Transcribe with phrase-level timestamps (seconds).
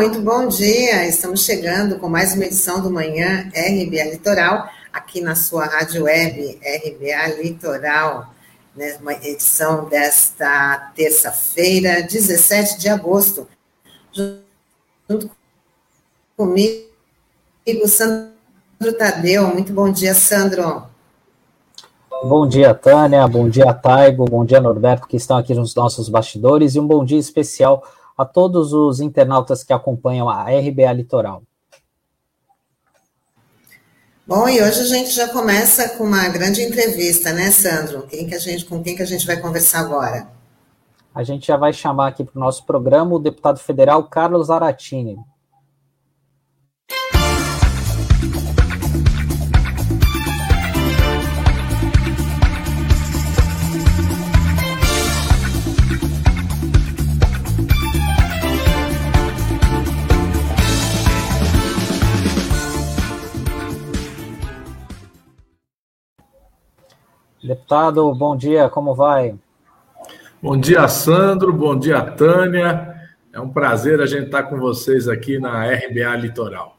[0.00, 1.06] Muito bom dia.
[1.06, 6.58] Estamos chegando com mais uma edição do Manhã RBA Litoral, aqui na sua rádio web
[6.64, 8.32] RBA Litoral,
[8.74, 13.46] né, uma edição desta terça-feira, 17 de agosto.
[15.06, 15.30] Junto
[16.34, 16.88] comigo,
[17.86, 18.32] Sandro
[18.98, 19.48] Tadeu.
[19.48, 20.82] Muito bom dia, Sandro.
[22.22, 23.28] Bom dia, Tânia.
[23.28, 24.24] Bom dia, Taigo.
[24.24, 26.74] Bom dia, Norberto, que estão aqui nos nossos bastidores.
[26.74, 27.84] E um bom dia especial
[28.20, 31.42] a todos os internautas que acompanham a RBA Litoral.
[34.26, 38.06] Bom, e hoje a gente já começa com uma grande entrevista, né, Sandro?
[38.06, 40.28] Quem que a gente, com quem que a gente vai conversar agora?
[41.14, 45.16] A gente já vai chamar aqui para o nosso programa o deputado federal Carlos Aratini.
[67.42, 69.34] Deputado, bom dia, como vai?
[70.42, 72.94] Bom dia, Sandro, bom dia, Tânia.
[73.32, 76.76] É um prazer a gente estar com vocês aqui na RBA Litoral.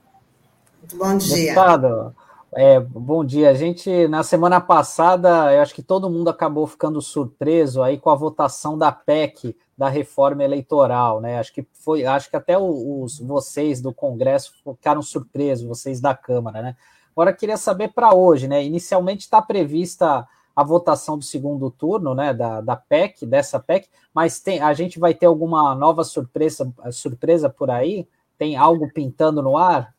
[0.94, 1.56] Bom dia.
[1.56, 2.16] Deputado,
[2.54, 3.50] é, bom dia.
[3.50, 8.12] A gente, na semana passada, eu acho que todo mundo acabou ficando surpreso aí com
[8.12, 11.40] a votação da PEC, da reforma eleitoral, né?
[11.40, 16.62] Acho que foi, acho que até os vocês do Congresso ficaram surpresos, vocês da Câmara,
[16.62, 16.76] né?
[17.16, 18.64] Agora queria saber para hoje, né?
[18.64, 24.40] Inicialmente está prevista a votação do segundo turno, né, da, da PEC, dessa PEC, mas
[24.40, 28.08] tem, a gente vai ter alguma nova surpresa, surpresa por aí?
[28.38, 29.94] Tem algo pintando no ar?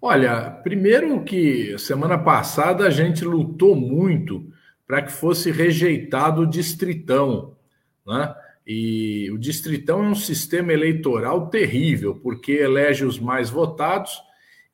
[0.00, 4.46] Olha, primeiro que semana passada a gente lutou muito
[4.86, 7.56] para que fosse rejeitado o distritão,
[8.06, 8.34] né?
[8.66, 14.22] E o distritão é um sistema eleitoral terrível, porque elege os mais votados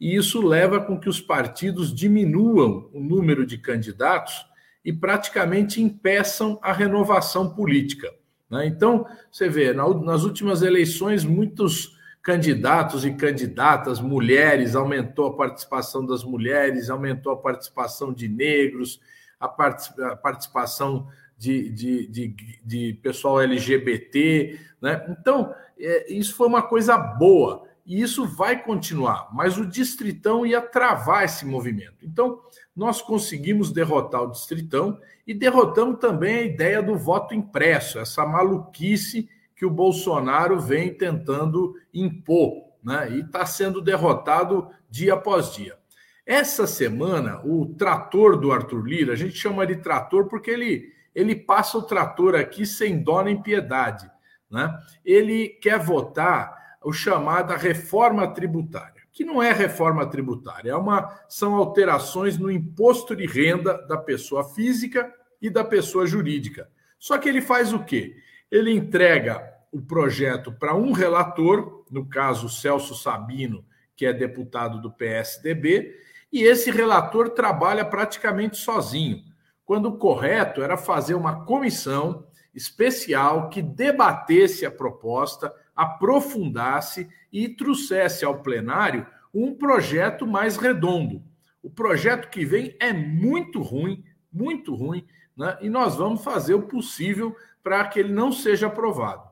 [0.01, 4.47] e isso leva com que os partidos diminuam o número de candidatos
[4.85, 8.13] e praticamente impeçam a renovação política.
[8.49, 8.67] Né?
[8.67, 16.23] Então, você vê, nas últimas eleições, muitos candidatos e candidatas, mulheres, aumentou a participação das
[16.23, 19.01] mulheres, aumentou a participação de negros,
[19.39, 21.09] a, participação
[21.39, 24.59] de, de, de, de pessoal LGBT.
[24.83, 25.07] Né?
[25.09, 30.61] Então, é, isso foi uma coisa boa e isso vai continuar, mas o Distritão ia
[30.61, 32.05] travar esse movimento.
[32.05, 32.39] Então,
[32.81, 39.29] nós conseguimos derrotar o Distritão e derrotamos também a ideia do voto impresso, essa maluquice
[39.55, 43.11] que o Bolsonaro vem tentando impor, né?
[43.11, 45.77] E está sendo derrotado dia após dia.
[46.25, 51.37] Essa semana, o trator do Arthur Lira, a gente chama de trator porque ele, ele
[51.37, 54.11] passa o trator aqui sem dó nem piedade.
[54.51, 54.75] Né?
[55.05, 61.55] Ele quer votar o chamada reforma tributária, que não é reforma tributária, é uma são
[61.55, 66.71] alterações no imposto de renda da pessoa física e da pessoa jurídica.
[66.99, 68.17] Só que ele faz o quê?
[68.51, 73.65] Ele entrega o projeto para um relator, no caso Celso Sabino,
[73.97, 75.97] que é deputado do PSDB,
[76.33, 79.23] e esse relator trabalha praticamente sozinho,
[79.65, 88.23] quando o correto era fazer uma comissão especial que debatesse a proposta, aprofundasse e trouxesse
[88.23, 91.23] ao plenário um projeto mais redondo.
[91.63, 95.57] O projeto que vem é muito ruim, muito ruim, né?
[95.63, 99.31] e nós vamos fazer o possível para que ele não seja aprovado.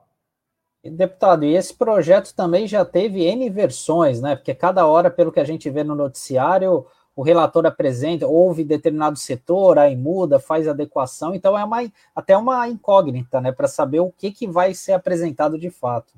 [0.83, 4.35] Deputado, e esse projeto também já teve N versões, né?
[4.35, 9.19] Porque cada hora, pelo que a gente vê no noticiário, o relator apresenta, ouve determinado
[9.19, 13.53] setor, aí muda, faz adequação, então é uma, até uma incógnita, né?
[13.53, 16.15] Para saber o que, que vai ser apresentado de fato.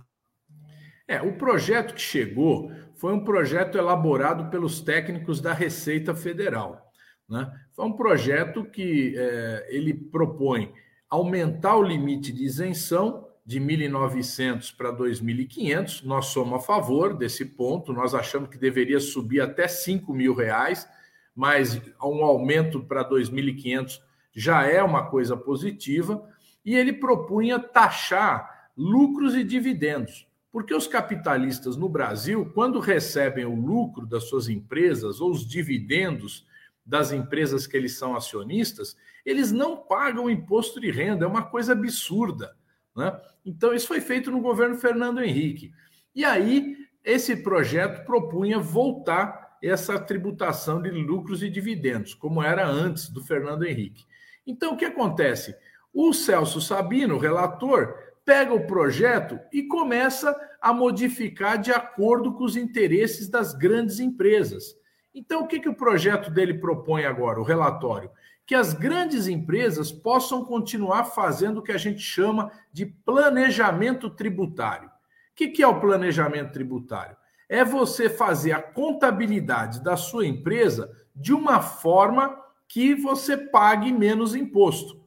[1.11, 6.89] É, o projeto que chegou foi um projeto elaborado pelos técnicos da Receita Federal.
[7.29, 7.51] Né?
[7.73, 10.73] Foi um projeto que é, ele propõe
[11.09, 16.05] aumentar o limite de isenção de 1.900 para 2.500.
[16.05, 17.93] Nós somos a favor desse ponto.
[17.93, 20.89] Nós achamos que deveria subir até 5 mil reais,
[21.35, 24.01] mas um aumento para 2.500
[24.33, 26.25] já é uma coisa positiva.
[26.65, 30.30] E ele propunha taxar lucros e dividendos.
[30.53, 36.47] Porque os capitalistas no Brasil, quando recebem o lucro das suas empresas ou os dividendos
[36.85, 41.73] das empresas que eles são acionistas, eles não pagam imposto de renda, é uma coisa
[41.73, 42.57] absurda.
[42.97, 43.21] Né?
[43.45, 45.73] Então, isso foi feito no governo Fernando Henrique.
[46.15, 53.09] E aí, esse projeto propunha voltar essa tributação de lucros e dividendos, como era antes
[53.09, 54.05] do Fernando Henrique.
[54.47, 55.55] Então, o que acontece?
[55.93, 57.95] O Celso Sabino, relator,
[58.31, 64.77] pega o projeto e começa a modificar de acordo com os interesses das grandes empresas.
[65.13, 68.09] Então, o que, que o projeto dele propõe agora, o relatório?
[68.47, 74.87] Que as grandes empresas possam continuar fazendo o que a gente chama de planejamento tributário.
[74.87, 74.93] O
[75.35, 77.17] que, que é o planejamento tributário?
[77.49, 84.37] É você fazer a contabilidade da sua empresa de uma forma que você pague menos
[84.37, 85.00] imposto.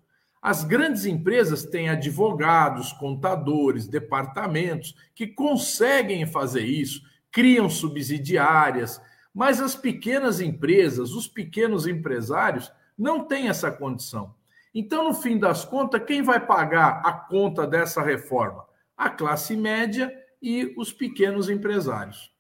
[0.44, 7.02] As grandes empresas têm advogados, contadores, departamentos que conseguem fazer isso,
[7.32, 9.02] criam subsidiárias,
[9.34, 14.36] mas as pequenas empresas, os pequenos empresários, não têm essa condição.
[14.76, 18.66] Então, no fim das contas, quem vai pagar a conta dessa reforma?
[18.98, 22.33] A classe média e os pequenos empresários.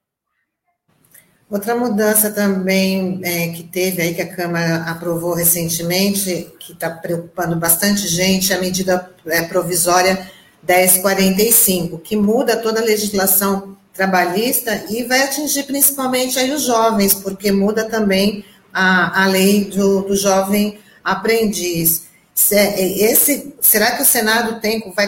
[1.50, 7.56] Outra mudança também é, que teve aí, que a Câmara aprovou recentemente, que está preocupando
[7.56, 10.28] bastante gente, é a medida é, provisória
[10.68, 17.51] 1045, que muda toda a legislação trabalhista e vai atingir principalmente aí os jovens, porque
[17.51, 18.44] muda também
[18.74, 22.07] a, a lei do, do jovem aprendiz.
[22.36, 25.07] Esse, será que o Senado tem, vai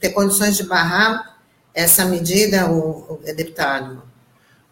[0.00, 1.38] ter condições de barrar
[1.72, 4.07] essa medida, o, o deputado?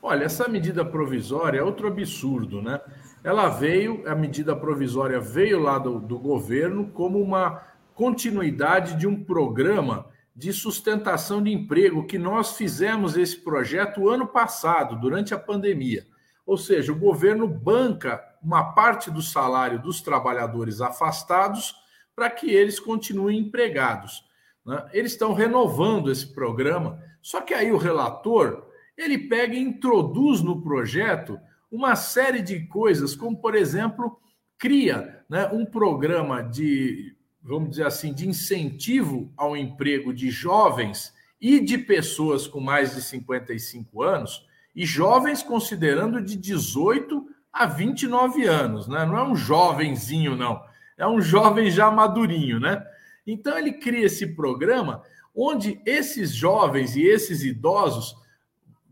[0.08, 2.80] Olha, essa medida provisória é outro absurdo, né?
[3.24, 7.60] Ela veio, a medida provisória veio lá do, do governo como uma
[7.92, 14.94] continuidade de um programa de sustentação de emprego que nós fizemos esse projeto ano passado,
[14.94, 16.06] durante a pandemia.
[16.46, 21.74] Ou seja, o governo banca uma parte do salário dos trabalhadores afastados
[22.14, 24.22] para que eles continuem empregados.
[24.64, 24.88] Né?
[24.92, 28.65] Eles estão renovando esse programa, só que aí o relator
[28.96, 31.38] ele pega e introduz no projeto
[31.70, 34.18] uma série de coisas, como, por exemplo,
[34.58, 41.60] cria né, um programa de, vamos dizer assim, de incentivo ao emprego de jovens e
[41.60, 48.86] de pessoas com mais de 55 anos, e jovens considerando de 18 a 29 anos,
[48.86, 49.06] né?
[49.06, 50.62] Não é um jovenzinho, não.
[50.98, 52.84] É um jovem já madurinho, né?
[53.26, 55.02] Então ele cria esse programa
[55.34, 58.14] onde esses jovens e esses idosos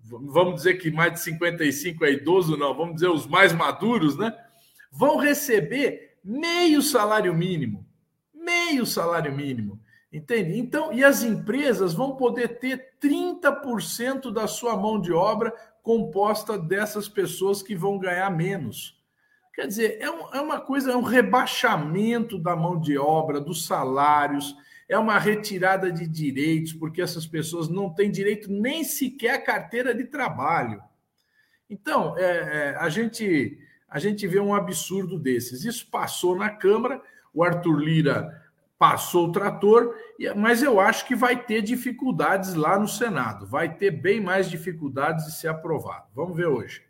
[0.04, 4.36] vamos dizer que mais de 55 é idoso, não, vamos dizer os mais maduros, né?
[4.90, 7.86] Vão receber meio salário mínimo.
[8.34, 9.80] Meio salário mínimo.
[10.12, 10.58] Entende?
[10.58, 15.52] Então, e as empresas vão poder ter 30% da sua mão de obra
[15.82, 18.96] composta dessas pessoas que vão ganhar menos.
[19.52, 23.66] Quer dizer, é, um, é uma coisa, é um rebaixamento da mão de obra, dos
[23.66, 24.54] salários
[24.88, 29.94] é uma retirada de direitos, porque essas pessoas não têm direito nem sequer à carteira
[29.94, 30.82] de trabalho.
[31.68, 33.58] Então, é, é, a, gente,
[33.88, 35.64] a gente vê um absurdo desses.
[35.64, 37.00] Isso passou na Câmara,
[37.32, 38.42] o Arthur Lira
[38.78, 39.94] passou o trator,
[40.36, 43.46] mas eu acho que vai ter dificuldades lá no Senado.
[43.46, 46.04] Vai ter bem mais dificuldades de ser aprovado.
[46.14, 46.82] Vamos ver hoje.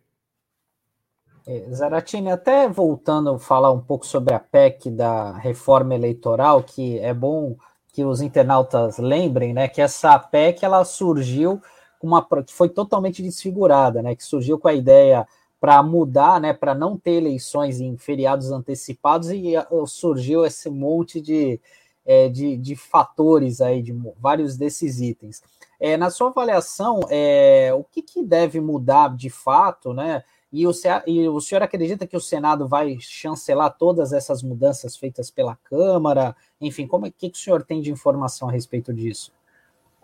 [1.47, 6.99] É, Zaratini, até voltando a falar um pouco sobre a PEC da reforma eleitoral, que
[6.99, 7.57] é bom
[7.95, 11.63] que os internautas lembrem, né, que essa PEC ela surgiu
[12.01, 15.25] com uma que foi totalmente desfigurada, né, que surgiu com a ideia
[15.61, 21.21] para mudar, né, para não ter eleições em feriados antecipados e uh, surgiu esse monte
[21.21, 21.61] de,
[22.05, 25.41] é, de, de, fatores aí, de vários desses itens.
[25.79, 30.25] É, na sua avaliação, é, o que, que deve mudar de fato, né?
[30.55, 30.73] E o,
[31.05, 36.37] e o senhor acredita que o Senado vai chancelar todas essas mudanças feitas pela Câmara?
[36.61, 39.33] Enfim, como é que, que o senhor tem de informação a respeito disso?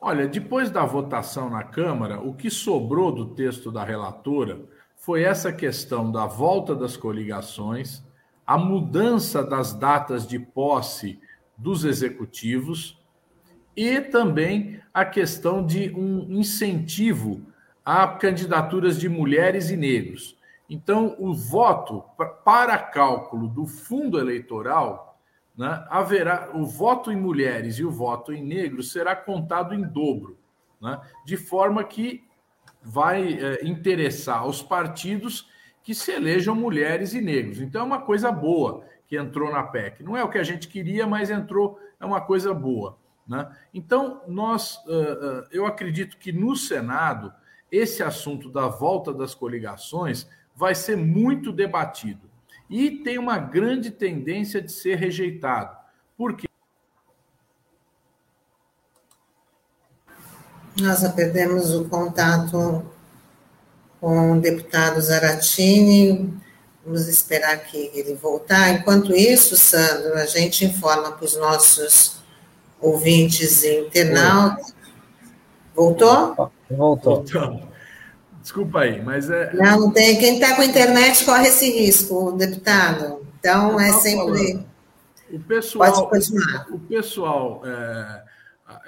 [0.00, 4.60] Olha, depois da votação na Câmara, o que sobrou do texto da relatora
[4.96, 8.02] foi essa questão da volta das coligações,
[8.44, 11.20] a mudança das datas de posse
[11.56, 12.98] dos executivos
[13.76, 17.40] e também a questão de um incentivo
[17.84, 20.39] a candidaturas de mulheres e negros.
[20.70, 22.04] Então, o voto
[22.44, 25.20] para cálculo do fundo eleitoral,
[25.58, 30.38] né, haverá o voto em mulheres e o voto em negros será contado em dobro,
[30.80, 32.22] né, de forma que
[32.80, 35.50] vai é, interessar aos partidos
[35.82, 37.60] que se elejam mulheres e negros.
[37.60, 40.04] Então, é uma coisa boa que entrou na PEC.
[40.04, 42.96] Não é o que a gente queria, mas entrou, é uma coisa boa.
[43.26, 43.50] Né?
[43.74, 47.32] Então, nós, uh, uh, eu acredito que no Senado,
[47.72, 52.30] esse assunto da volta das coligações vai ser muito debatido
[52.68, 55.76] e tem uma grande tendência de ser rejeitado.
[56.16, 56.46] Por quê?
[60.80, 62.84] Nós perdemos o contato
[64.00, 66.32] com o deputado Zaratini.
[66.84, 68.70] Vamos esperar que ele voltar.
[68.70, 72.20] Enquanto isso, Sandro, a gente informa para os nossos
[72.80, 74.74] ouvintes e internautas.
[75.74, 76.50] Voltou?
[76.70, 77.24] Voltou.
[78.40, 79.52] Desculpa aí, mas é.
[79.54, 80.18] Não, não tem.
[80.18, 83.26] Quem está com internet corre esse risco, deputado.
[83.38, 84.54] Então, é sempre.
[84.54, 84.70] Falando.
[85.32, 86.10] O pessoal,
[86.72, 88.22] o pessoal, é,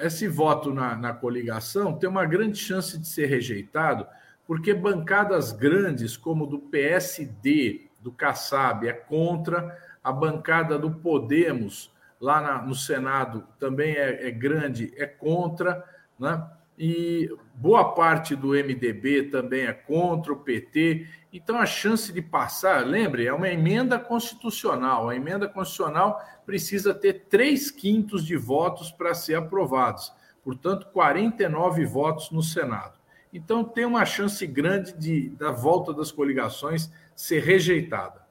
[0.01, 4.07] esse voto na, na coligação tem uma grande chance de ser rejeitado,
[4.45, 12.41] porque bancadas grandes, como do PSD, do Kassab, é contra, a bancada do Podemos, lá
[12.41, 15.85] na, no Senado, também é, é grande, é contra,
[16.19, 16.45] né?
[16.85, 21.07] E boa parte do MDB também é contra o PT.
[21.33, 25.09] Então, a chance de passar, lembre, é uma emenda constitucional.
[25.09, 30.13] A emenda constitucional precisa ter três quintos de votos para ser aprovados.
[30.43, 32.99] Portanto, 49 votos no Senado.
[33.33, 38.22] Então, tem uma chance grande de, da volta das coligações ser rejeitada.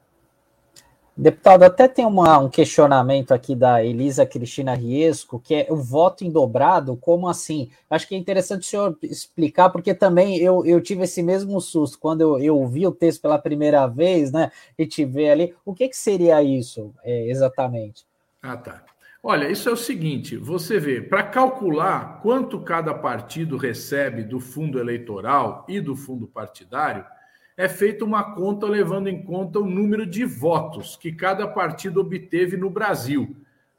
[1.15, 6.23] Deputado, até tem uma, um questionamento aqui da Elisa Cristina Riesco, que é o voto
[6.23, 7.69] em dobrado, como assim?
[7.89, 11.99] Acho que é interessante o senhor explicar, porque também eu, eu tive esse mesmo susto
[11.99, 14.51] quando eu, eu vi o texto pela primeira vez, né?
[14.77, 15.53] E te ali.
[15.65, 18.05] O que, que seria isso é, exatamente?
[18.41, 18.83] Ah, tá.
[19.21, 24.79] Olha, isso é o seguinte: você vê, para calcular quanto cada partido recebe do fundo
[24.79, 27.05] eleitoral e do fundo partidário,
[27.57, 32.57] é feita uma conta levando em conta o número de votos que cada partido obteve
[32.57, 33.35] no Brasil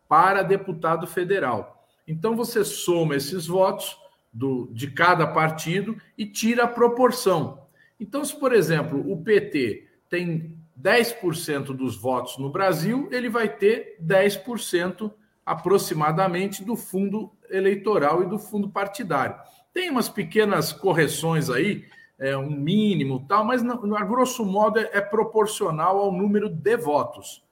[0.09, 1.87] para deputado federal.
[2.07, 3.97] Então você soma esses votos
[4.33, 7.63] do, de cada partido e tira a proporção.
[7.99, 13.97] Então, se, por exemplo, o PT tem 10% dos votos no Brasil, ele vai ter
[14.03, 15.13] 10%
[15.45, 19.37] aproximadamente do fundo eleitoral e do fundo partidário.
[19.73, 21.85] Tem umas pequenas correções aí
[22.23, 26.77] é, um mínimo tal, mas não, a grosso modo é, é, proporcional ao número de
[26.77, 27.45] votos.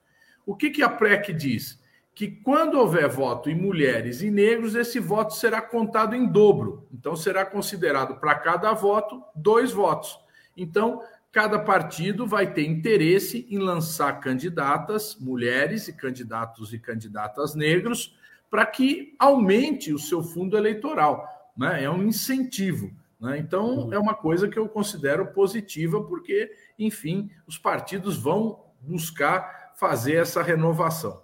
[0.47, 1.83] O que, que a PREC diz?
[2.15, 6.87] Que quando houver voto em mulheres e negros, esse voto será contado em dobro.
[6.95, 10.17] Então, será considerado para cada voto dois votos.
[10.57, 18.17] Então, cada partido vai ter interesse em lançar candidatas, mulheres e candidatos e candidatas negros,
[18.49, 21.27] para que aumente o seu fundo eleitoral.
[21.57, 21.83] Né?
[21.85, 22.93] É um incentivo.
[23.21, 23.39] Né?
[23.39, 23.93] Então, uhum.
[23.93, 30.43] é uma coisa que eu considero positiva, porque, enfim, os partidos vão buscar fazer essa
[30.43, 31.21] renovação.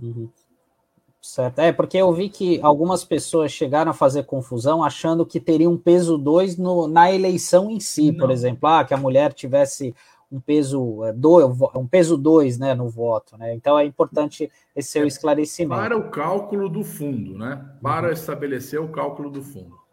[0.00, 0.28] Uhum.
[1.20, 1.58] Certo.
[1.58, 5.78] É, porque eu vi que algumas pessoas chegaram a fazer confusão achando que teria um
[5.78, 6.58] peso 2
[6.90, 8.18] na eleição em si, Não.
[8.18, 9.94] por exemplo, ah, que a mulher tivesse
[10.30, 13.38] um peso é, do, um peso 2 né, no voto.
[13.38, 13.54] Né?
[13.54, 15.80] Então é importante esse seu é, esclarecimento.
[15.80, 17.64] Para o cálculo do fundo, né?
[17.80, 18.12] Para uhum.
[18.12, 19.83] estabelecer o cálculo do fundo.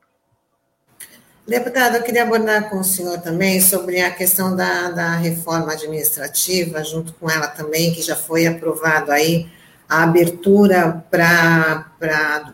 [1.48, 6.84] Deputado, eu queria abordar com o senhor também sobre a questão da, da reforma administrativa,
[6.84, 9.50] junto com ela também, que já foi aprovado aí
[9.90, 12.54] a abertura para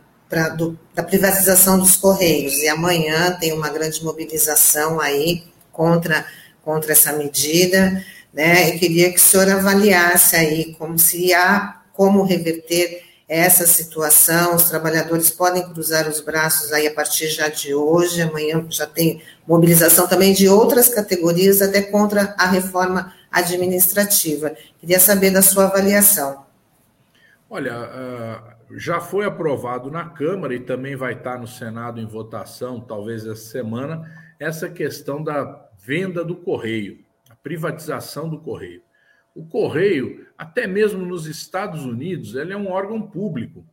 [0.95, 2.53] da privatização dos Correios.
[2.55, 6.25] E amanhã tem uma grande mobilização aí contra,
[6.63, 8.03] contra essa medida,
[8.33, 8.69] né?
[8.69, 14.55] E queria que o senhor avaliasse aí como se há como reverter essa situação.
[14.55, 18.21] Os trabalhadores podem cruzar os braços aí a partir já de hoje.
[18.21, 24.55] Amanhã já tem mobilização também de outras categorias, até contra a reforma administrativa.
[24.79, 26.45] Queria saber da sua avaliação.
[27.49, 32.79] Olha, ah, já foi aprovado na Câmara e também vai estar no Senado em votação,
[32.79, 38.81] talvez essa semana, essa questão da venda do correio, a privatização do correio.
[39.37, 43.63] O Correio, até mesmo nos Estados Unidos, ele é um órgão público,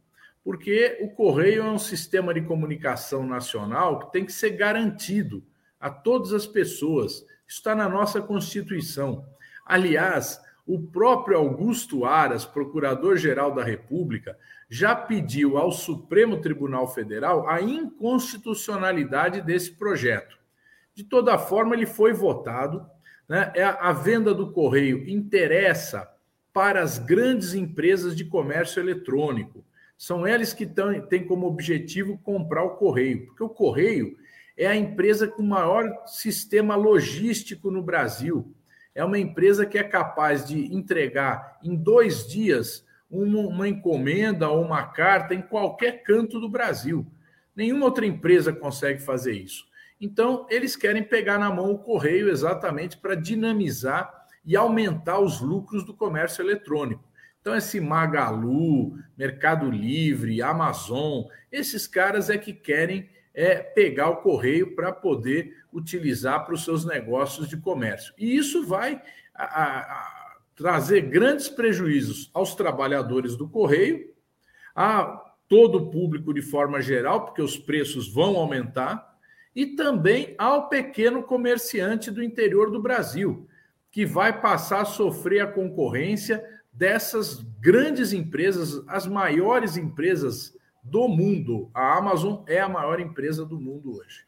[0.44, 5.42] porque o Correio é um sistema de comunicação nacional que tem que ser garantido
[5.80, 7.12] a todas as pessoas.
[7.46, 9.24] Isso está na nossa Constituição.
[9.64, 14.36] Aliás, o próprio Augusto Aras, procurador-geral da República,
[14.68, 20.38] já pediu ao Supremo Tribunal Federal a inconstitucionalidade desse projeto.
[20.94, 22.86] De toda forma, ele foi votado
[23.28, 23.52] né?
[23.54, 26.08] É a venda do correio interessa
[26.52, 29.64] para as grandes empresas de comércio eletrônico.
[29.96, 30.66] São eles que
[31.08, 34.16] têm como objetivo comprar o correio, porque o correio
[34.56, 38.54] é a empresa com maior sistema logístico no Brasil.
[38.94, 44.62] É uma empresa que é capaz de entregar em dois dias uma, uma encomenda ou
[44.62, 47.06] uma carta em qualquer canto do Brasil.
[47.54, 49.64] Nenhuma outra empresa consegue fazer isso.
[50.00, 54.12] Então, eles querem pegar na mão o correio exatamente para dinamizar
[54.44, 57.04] e aumentar os lucros do comércio eletrônico.
[57.40, 64.74] Então, esse Magalu, Mercado Livre, Amazon, esses caras é que querem é, pegar o correio
[64.74, 68.14] para poder utilizar para os seus negócios de comércio.
[68.16, 69.02] E isso vai
[69.34, 74.12] a, a, a trazer grandes prejuízos aos trabalhadores do correio,
[74.74, 79.13] a todo o público de forma geral, porque os preços vão aumentar,
[79.54, 83.46] e também ao pequeno comerciante do interior do Brasil,
[83.90, 91.70] que vai passar a sofrer a concorrência dessas grandes empresas, as maiores empresas do mundo.
[91.72, 94.24] A Amazon é a maior empresa do mundo hoje.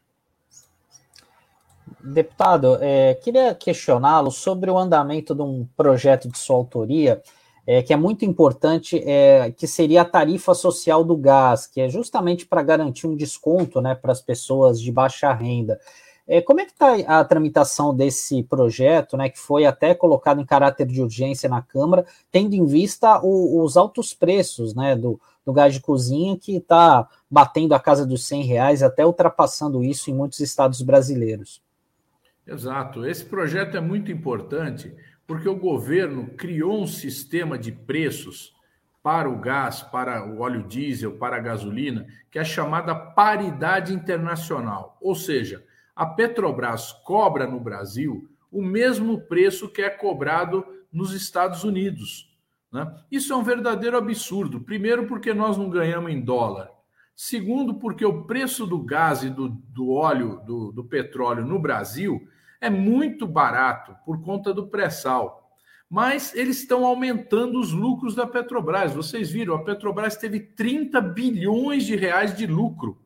[2.01, 7.21] Deputado, é, queria questioná-lo sobre o andamento de um projeto de sua autoria,
[7.67, 11.89] é, que é muito importante, é, que seria a tarifa social do gás, que é
[11.89, 15.77] justamente para garantir um desconto né, para as pessoas de baixa renda.
[16.25, 20.45] É, como é que está a tramitação desse projeto, né, que foi até colocado em
[20.45, 25.51] caráter de urgência na Câmara, tendo em vista o, os altos preços né, do, do
[25.51, 30.13] gás de cozinha, que está batendo a casa dos 100 reais, até ultrapassando isso em
[30.13, 31.61] muitos estados brasileiros?
[32.45, 33.05] Exato.
[33.05, 34.95] Esse projeto é muito importante
[35.27, 38.55] porque o governo criou um sistema de preços
[39.03, 44.97] para o gás, para o óleo diesel, para a gasolina, que é chamada paridade internacional.
[45.01, 45.63] Ou seja,
[45.95, 52.33] a Petrobras cobra no Brasil o mesmo preço que é cobrado nos Estados Unidos.
[52.71, 52.89] Né?
[53.11, 54.61] Isso é um verdadeiro absurdo.
[54.61, 56.69] Primeiro, porque nós não ganhamos em dólar.
[57.15, 62.27] Segundo, porque o preço do gás e do, do óleo, do, do petróleo no Brasil
[62.59, 65.51] é muito barato por conta do pré-sal.
[65.89, 68.93] Mas eles estão aumentando os lucros da Petrobras.
[68.93, 72.97] Vocês viram, a Petrobras teve 30 bilhões de reais de lucro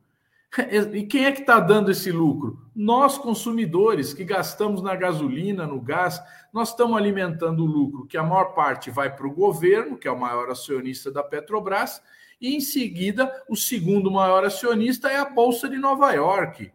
[0.94, 2.60] E quem é que está dando esse lucro?
[2.76, 8.24] Nós, consumidores, que gastamos na gasolina, no gás, nós estamos alimentando o lucro, que a
[8.24, 12.02] maior parte vai para o governo, que é o maior acionista da Petrobras,
[12.40, 16.72] e em seguida, o segundo maior acionista é a Bolsa de Nova York.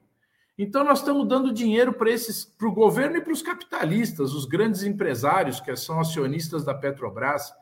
[0.58, 4.46] Então, nós estamos dando dinheiro para esses, para o governo e para os capitalistas, os
[4.46, 7.52] grandes empresários que são acionistas da Petrobras.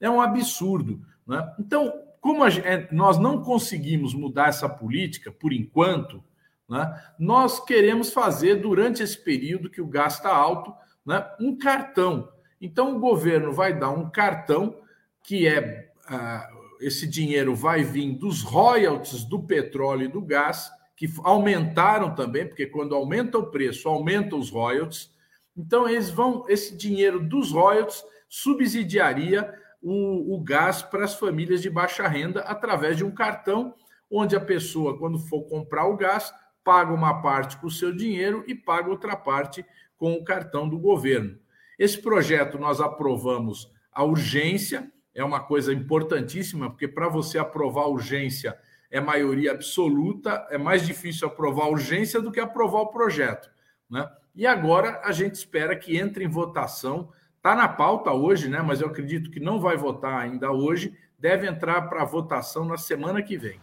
[0.00, 1.00] É um absurdo.
[1.26, 1.54] Né?
[1.58, 6.22] Então, como é, nós não conseguimos mudar essa política por enquanto,
[6.68, 10.74] né, nós queremos fazer durante esse período que o gás está alto,
[11.06, 12.28] né, um cartão.
[12.60, 14.76] Então o governo vai dar um cartão
[15.22, 21.08] que é uh, esse dinheiro vai vir dos royalties do petróleo e do gás que
[21.22, 25.14] aumentaram também, porque quando aumenta o preço, aumenta os royalties.
[25.56, 31.70] Então eles vão esse dinheiro dos royalties subsidiaria o, o gás para as famílias de
[31.70, 33.72] baixa renda através de um cartão,
[34.10, 36.34] onde a pessoa, quando for comprar o gás,
[36.64, 39.64] paga uma parte com o seu dinheiro e paga outra parte
[39.96, 41.38] com o cartão do governo.
[41.78, 47.88] Esse projeto nós aprovamos a urgência, é uma coisa importantíssima, porque para você aprovar a
[47.88, 48.58] urgência
[48.90, 53.50] é maioria absoluta, é mais difícil aprovar a urgência do que aprovar o projeto.
[53.90, 54.08] Né?
[54.34, 58.60] E agora a gente espera que entre em votação Está na pauta hoje, né?
[58.60, 60.92] Mas eu acredito que não vai votar ainda hoje.
[61.18, 63.60] Deve entrar para votação na semana que vem.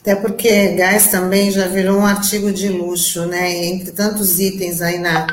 [0.00, 3.50] Até porque gás também já virou um artigo de luxo, né?
[3.64, 5.26] Entre tantos itens aí na,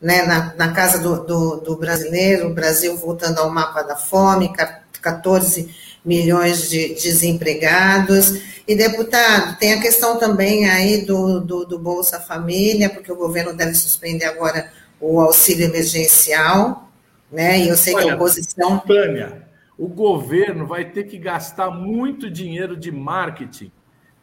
[0.00, 4.52] né, na, na casa do, do, do, brasileiro, o Brasil voltando ao mapa da fome,
[5.00, 5.74] 14
[6.04, 8.42] milhões de desempregados.
[8.66, 13.54] E, deputado, tem a questão também aí do, do, do Bolsa Família, porque o governo
[13.54, 16.90] deve suspender agora o auxílio emergencial,
[17.30, 17.58] né?
[17.58, 18.78] E eu sei Olha, que a oposição.
[18.80, 23.70] Tânia, o governo vai ter que gastar muito dinheiro de marketing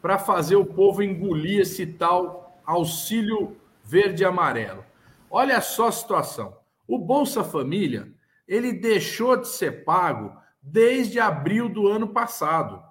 [0.00, 4.84] para fazer o povo engolir esse tal auxílio verde e amarelo.
[5.30, 6.56] Olha só a situação.
[6.86, 8.08] O Bolsa Família,
[8.46, 12.82] ele deixou de ser pago desde abril do ano passado.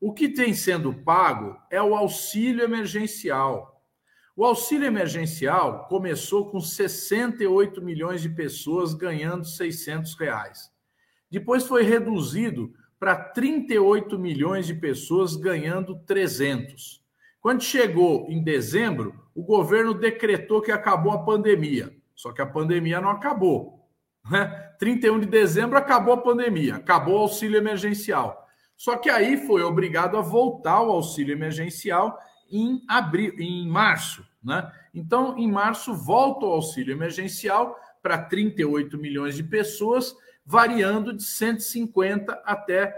[0.00, 3.82] O que tem sendo pago é o auxílio emergencial.
[4.36, 10.70] O auxílio emergencial começou com 68 milhões de pessoas ganhando 600 reais.
[11.30, 17.02] Depois foi reduzido para 38 milhões de pessoas ganhando 300.
[17.40, 21.96] Quando chegou em dezembro, o governo decretou que acabou a pandemia.
[22.14, 23.88] Só que a pandemia não acabou.
[24.30, 24.65] Né?
[24.78, 28.46] 31 de dezembro acabou a pandemia, acabou o auxílio emergencial.
[28.76, 32.18] Só que aí foi obrigado a voltar o auxílio emergencial
[32.50, 34.70] em abril, em março, né?
[34.94, 42.32] Então, em março volta o auxílio emergencial para 38 milhões de pessoas, variando de 150
[42.44, 42.94] até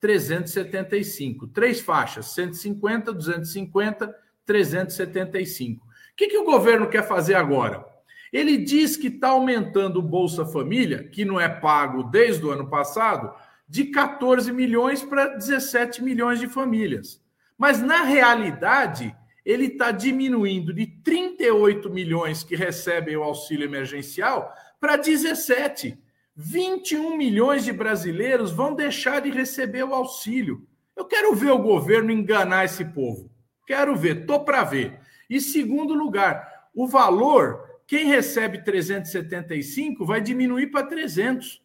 [0.00, 1.48] 375.
[1.48, 4.14] Três faixas: 150, 250,
[4.44, 5.84] 375.
[5.84, 7.91] O que, que o governo quer fazer agora?
[8.32, 12.68] Ele diz que está aumentando o Bolsa Família, que não é pago desde o ano
[12.68, 13.34] passado,
[13.68, 17.20] de 14 milhões para 17 milhões de famílias.
[17.58, 19.14] Mas, na realidade,
[19.44, 25.98] ele está diminuindo de 38 milhões que recebem o auxílio emergencial para 17.
[26.34, 30.66] 21 milhões de brasileiros vão deixar de receber o auxílio.
[30.96, 33.30] Eu quero ver o governo enganar esse povo.
[33.66, 34.98] Quero ver, tô para ver.
[35.28, 41.60] E segundo lugar, o valor, quem recebe 375 vai diminuir para 300.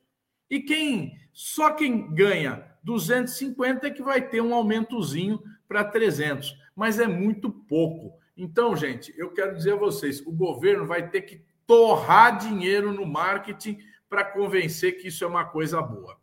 [0.50, 7.00] E quem só quem ganha 250 é que vai ter um aumentozinho para 300, mas
[7.00, 8.12] é muito pouco.
[8.36, 13.06] Então, gente, eu quero dizer a vocês, o governo vai ter que torrar dinheiro no
[13.06, 16.18] marketing para convencer que isso é uma coisa boa.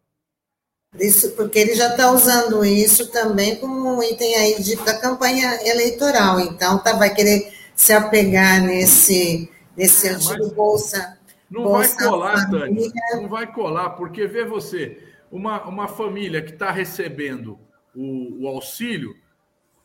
[1.00, 5.66] Isso, porque ele já está usando isso também como um item aí de, da campanha
[5.66, 6.40] eleitoral.
[6.40, 11.18] Então, tá, vai querer se apegar nesse, nesse é, antigo Bolsa.
[11.50, 12.92] Não bolsa vai colar, Tânia.
[13.14, 17.58] Não vai colar, porque vê você, uma, uma família que está recebendo
[17.94, 19.14] o, o auxílio,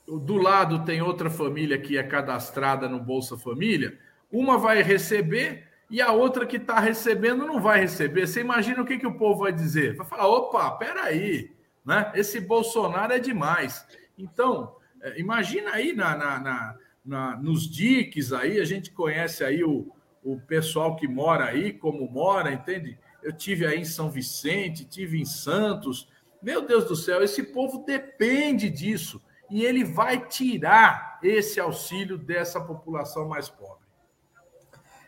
[0.07, 3.99] do lado tem outra família que é cadastrada no Bolsa Família,
[4.31, 8.27] uma vai receber e a outra que está recebendo não vai receber.
[8.27, 9.95] Você imagina o que, que o povo vai dizer?
[9.95, 11.51] Vai falar: opa, peraí,
[11.85, 12.11] né?
[12.15, 13.85] esse Bolsonaro é demais.
[14.17, 19.63] Então, é, imagina aí na, na, na, na, nos diques aí, a gente conhece aí
[19.63, 19.91] o,
[20.23, 22.97] o pessoal que mora aí, como mora, entende?
[23.23, 26.07] Eu tive aí em São Vicente, tive em Santos.
[26.41, 29.21] Meu Deus do céu, esse povo depende disso.
[29.49, 33.79] E ele vai tirar esse auxílio dessa população mais pobre.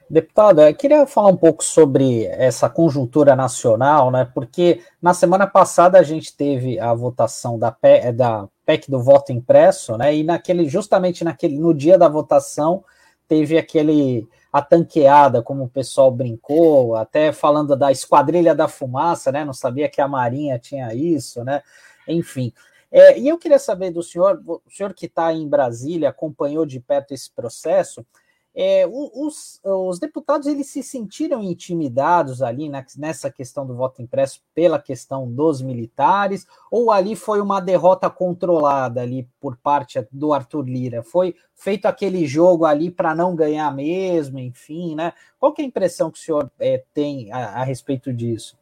[0.10, 4.30] Deputado, eu queria falar um pouco sobre essa conjuntura nacional, né?
[4.34, 7.74] Porque na semana passada a gente teve a votação da
[8.14, 10.16] da PEC do voto impresso, né?
[10.16, 12.84] E naquele, justamente naquele, no dia da votação,
[13.28, 19.46] teve aquele a tanqueada, como o pessoal brincou, até falando da esquadrilha da fumaça, né?
[19.46, 21.62] Não sabia que a Marinha tinha isso, né?
[22.08, 22.54] Enfim.
[22.92, 26.80] É, e eu queria saber do senhor, o senhor que está em Brasília, acompanhou de
[26.80, 28.06] perto esse processo
[28.54, 34.42] é, os, os, deputados eles se sentiram intimidados ali na, nessa questão do voto impresso
[34.54, 40.68] pela questão dos militares, ou ali foi uma derrota controlada ali por parte do Arthur
[40.68, 41.02] Lira?
[41.02, 45.14] Foi feito aquele jogo ali para não ganhar mesmo, enfim, né?
[45.40, 48.60] Qual é a impressão que o senhor é, tem a, a respeito disso?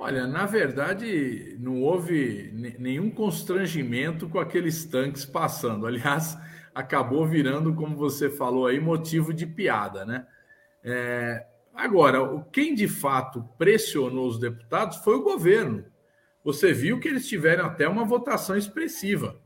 [0.00, 5.88] Olha, na verdade, não houve nenhum constrangimento com aqueles tanques passando.
[5.88, 6.38] Aliás,
[6.78, 10.24] acabou virando, como você falou aí, motivo de piada, né?
[10.84, 12.20] É, agora,
[12.52, 15.84] quem de fato pressionou os deputados foi o governo.
[16.44, 19.36] Você viu que eles tiveram até uma votação expressiva,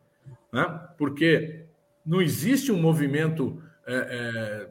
[0.52, 0.88] né?
[0.98, 1.64] Porque
[2.04, 4.68] não existe um movimento é, é,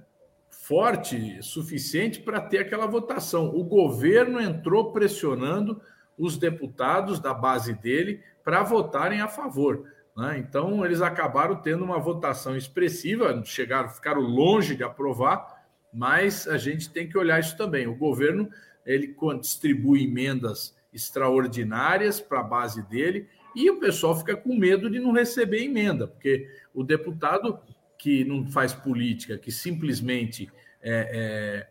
[0.51, 3.47] forte suficiente para ter aquela votação.
[3.55, 5.81] O governo entrou pressionando
[6.15, 9.89] os deputados da base dele para votarem a favor.
[10.15, 10.37] Né?
[10.39, 15.61] Então, eles acabaram tendo uma votação expressiva, chegaram, ficaram longe de aprovar,
[15.93, 17.87] mas a gente tem que olhar isso também.
[17.87, 18.49] O governo
[18.85, 24.99] ele distribui emendas extraordinárias para a base dele e o pessoal fica com medo de
[24.99, 27.59] não receber emenda, porque o deputado
[27.97, 30.49] que não faz política, que simplesmente
[30.81, 31.67] é,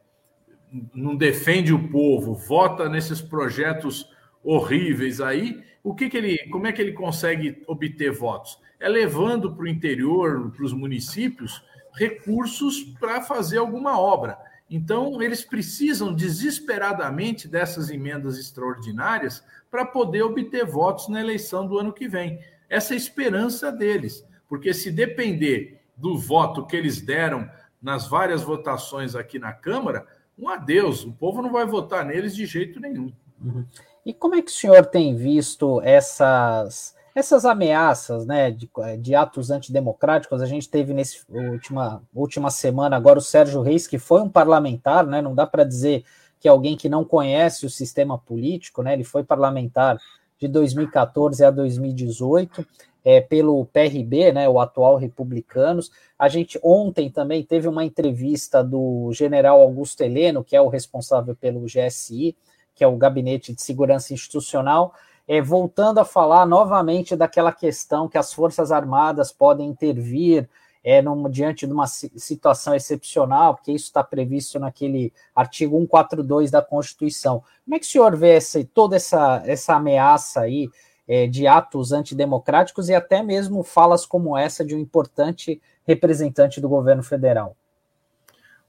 [0.73, 4.09] é, não defende o povo, vota nesses projetos
[4.43, 8.59] horríveis aí, o que, que ele, como é que ele consegue obter votos?
[8.79, 14.39] É levando para o interior, para os municípios, recursos para fazer alguma obra.
[14.71, 21.93] Então, eles precisam desesperadamente dessas emendas extraordinárias para poder obter votos na eleição do ano
[21.93, 22.39] que vem.
[22.69, 27.51] Essa é a esperança deles, porque se depender do voto que eles deram
[27.83, 30.07] nas várias votações aqui na Câmara,
[30.39, 33.13] um adeus, o povo não vai votar neles de jeito nenhum.
[33.43, 33.67] Uhum.
[34.05, 39.51] E como é que o senhor tem visto essas essas ameaças, né, de, de atos
[39.51, 40.41] antidemocráticos?
[40.41, 45.07] A gente teve nesse última última semana agora o Sérgio Reis, que foi um parlamentar,
[45.07, 45.21] né?
[45.21, 46.05] Não dá para dizer
[46.39, 48.95] que é alguém que não conhece o sistema político, né?
[48.95, 49.99] Ele foi parlamentar
[50.39, 52.67] de 2014 a 2018.
[53.03, 55.91] É, pelo PRB, né, o atual Republicanos.
[56.19, 61.35] A gente ontem também teve uma entrevista do general Augusto Heleno, que é o responsável
[61.35, 62.37] pelo GSI,
[62.75, 64.95] que é o Gabinete de Segurança Institucional,
[65.27, 70.49] é, voltando a falar novamente daquela questão que as Forças Armadas podem intervir
[70.83, 76.63] é, num, diante de uma situação excepcional, porque isso está previsto naquele artigo 142 da
[76.63, 77.45] Constituição.
[77.65, 80.69] Como é que o senhor vê essa, toda essa, essa ameaça aí
[81.07, 86.69] é, de atos antidemocráticos e até mesmo falas como essa de um importante representante do
[86.69, 87.57] governo federal?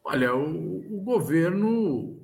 [0.04, 2.20] Olha, o, o governo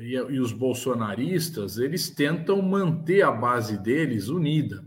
[0.00, 4.84] e, e os bolsonaristas, eles tentam manter a base deles unida.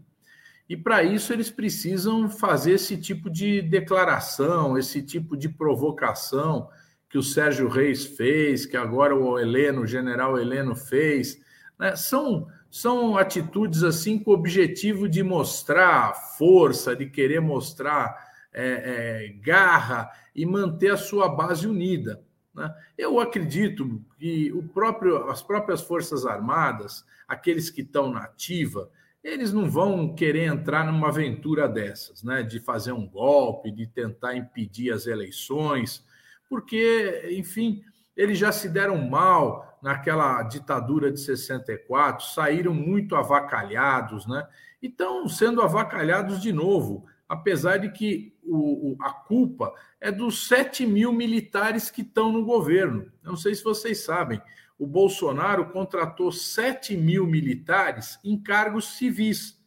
[0.69, 6.69] E para isso eles precisam fazer esse tipo de declaração, esse tipo de provocação
[7.09, 11.39] que o Sérgio Reis fez, que agora o Heleno, o general Heleno fez.
[11.79, 11.95] Né?
[11.95, 18.13] São, são atitudes assim com o objetivo de mostrar força, de querer mostrar
[18.53, 22.21] é, é, garra e manter a sua base unida.
[22.57, 22.73] Né?
[22.97, 28.89] Eu acredito que o próprio, as próprias Forças Armadas, aqueles que estão na ativa,
[29.23, 32.41] eles não vão querer entrar numa aventura dessas, né?
[32.41, 36.03] de fazer um golpe, de tentar impedir as eleições,
[36.49, 37.83] porque, enfim,
[38.15, 44.47] eles já se deram mal naquela ditadura de 64, saíram muito avacalhados, né?
[44.81, 50.85] E estão sendo avacalhados de novo, apesar de que o, a culpa é dos 7
[50.85, 53.11] mil militares que estão no governo.
[53.23, 54.41] Não sei se vocês sabem,
[54.77, 59.59] o Bolsonaro contratou 7 mil militares em cargos civis.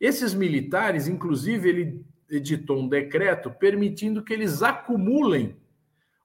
[0.00, 5.56] Esses militares, inclusive, ele editou um decreto permitindo que eles acumulem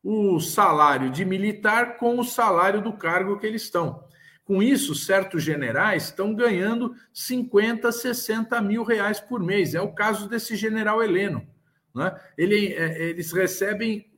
[0.03, 4.03] o salário de militar com o salário do cargo que eles estão.
[4.43, 9.73] Com isso, certos generais estão ganhando 50, 60 mil reais por mês.
[9.73, 11.45] É o caso desse general Heleno.
[11.95, 12.13] Né?
[12.38, 14.12] Ele, é, eles recebem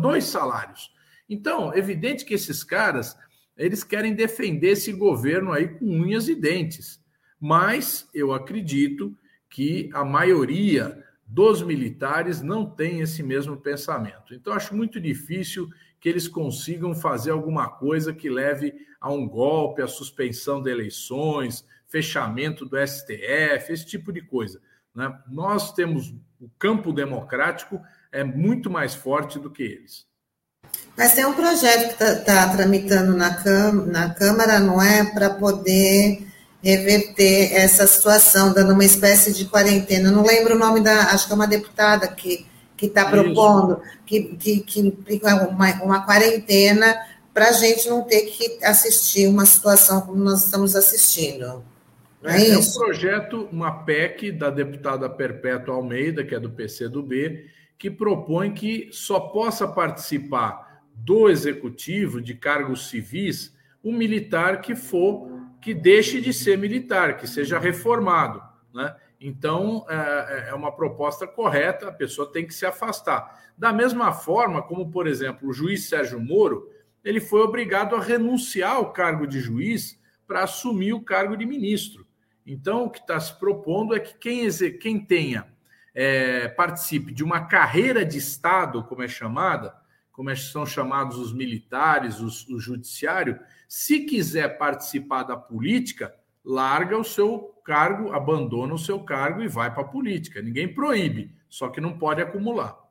[0.00, 0.94] dois salários.
[1.28, 3.16] Então, evidente que esses caras
[3.56, 7.02] eles querem defender esse governo aí com unhas e dentes.
[7.40, 9.16] Mas eu acredito
[9.48, 14.34] que a maioria dos militares não tem esse mesmo pensamento.
[14.34, 19.82] Então, acho muito difícil que eles consigam fazer alguma coisa que leve a um golpe,
[19.82, 24.60] a suspensão de eleições, fechamento do STF, esse tipo de coisa.
[24.96, 25.14] Né?
[25.28, 27.80] Nós temos o campo democrático
[28.10, 30.06] é muito mais forte do que eles.
[30.96, 33.30] Mas tem um projeto que está tá tramitando na,
[33.86, 35.04] na Câmara, não é?
[35.04, 36.26] Para poder
[36.62, 40.10] reverter essa situação, dando uma espécie de quarentena.
[40.10, 41.10] não lembro o nome da.
[41.12, 42.46] Acho que é uma deputada que
[42.80, 46.96] está propondo, que, que, que implica uma, uma quarentena
[47.32, 51.62] para a gente não ter que assistir uma situação como nós estamos assistindo.
[52.22, 57.48] É, é, um projeto, uma PEC da deputada Perpétua Almeida, que é do PCdoB,
[57.78, 65.30] que propõe que só possa participar do executivo de cargos civis um militar que for
[65.60, 68.94] que deixe de ser militar, que seja reformado, né?
[69.20, 73.50] Então é, é uma proposta correta, a pessoa tem que se afastar.
[73.56, 76.70] Da mesma forma como, por exemplo, o juiz Sérgio Moro,
[77.02, 82.05] ele foi obrigado a renunciar ao cargo de juiz para assumir o cargo de ministro.
[82.46, 85.48] Então, o que está se propondo é que quem, quem tenha
[85.92, 89.74] é, participe de uma carreira de Estado, como é chamada,
[90.12, 97.04] como são chamados os militares, os, o judiciário, se quiser participar da política, larga o
[97.04, 100.40] seu cargo, abandona o seu cargo e vai para a política.
[100.40, 102.85] Ninguém proíbe, só que não pode acumular.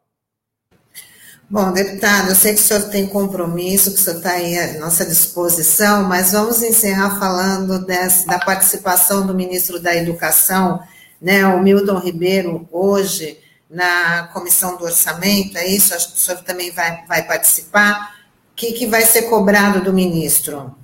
[1.47, 4.79] Bom, deputado, eu sei que o senhor tem compromisso, que o senhor está aí à
[4.79, 10.81] nossa disposição, mas vamos encerrar falando dessa, da participação do ministro da Educação,
[11.21, 13.37] né, o Milton Ribeiro, hoje,
[13.69, 15.93] na comissão do orçamento, é isso?
[15.93, 18.15] Acho que o senhor também vai, vai participar.
[18.51, 20.75] O que, que vai ser cobrado do ministro?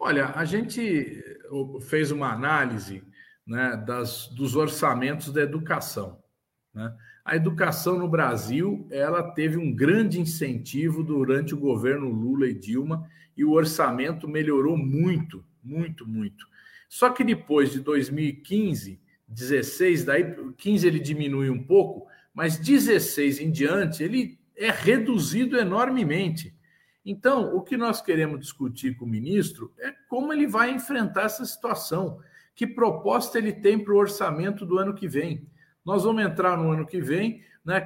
[0.00, 1.22] Olha, a gente
[1.88, 3.04] fez uma análise
[3.46, 6.18] né, das, dos orçamentos da educação.
[6.74, 6.92] Né?
[7.24, 13.08] A educação no Brasil ela teve um grande incentivo durante o governo Lula e Dilma
[13.36, 16.46] e o orçamento melhorou muito, muito, muito.
[16.88, 23.50] Só que depois de 2015, 16, daí 15 ele diminui um pouco, mas 16 em
[23.50, 26.54] diante ele é reduzido enormemente.
[27.04, 31.44] Então, o que nós queremos discutir com o ministro é como ele vai enfrentar essa
[31.44, 32.20] situação,
[32.54, 35.48] que proposta ele tem para o orçamento do ano que vem.
[35.84, 37.80] Nós vamos entrar no ano que vem né,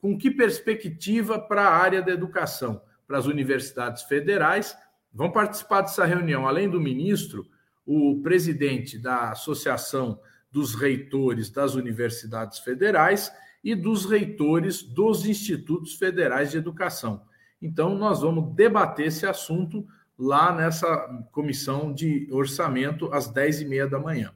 [0.00, 4.76] com que perspectiva para a área da educação, para as universidades federais.
[5.12, 7.46] Vão participar dessa reunião, além do ministro,
[7.84, 13.32] o presidente da Associação dos Reitores das Universidades Federais
[13.64, 17.22] e dos reitores dos institutos federais de educação.
[17.60, 19.86] Então, nós vamos debater esse assunto
[20.18, 20.86] lá nessa
[21.32, 24.32] comissão de orçamento às 10h30 da manhã.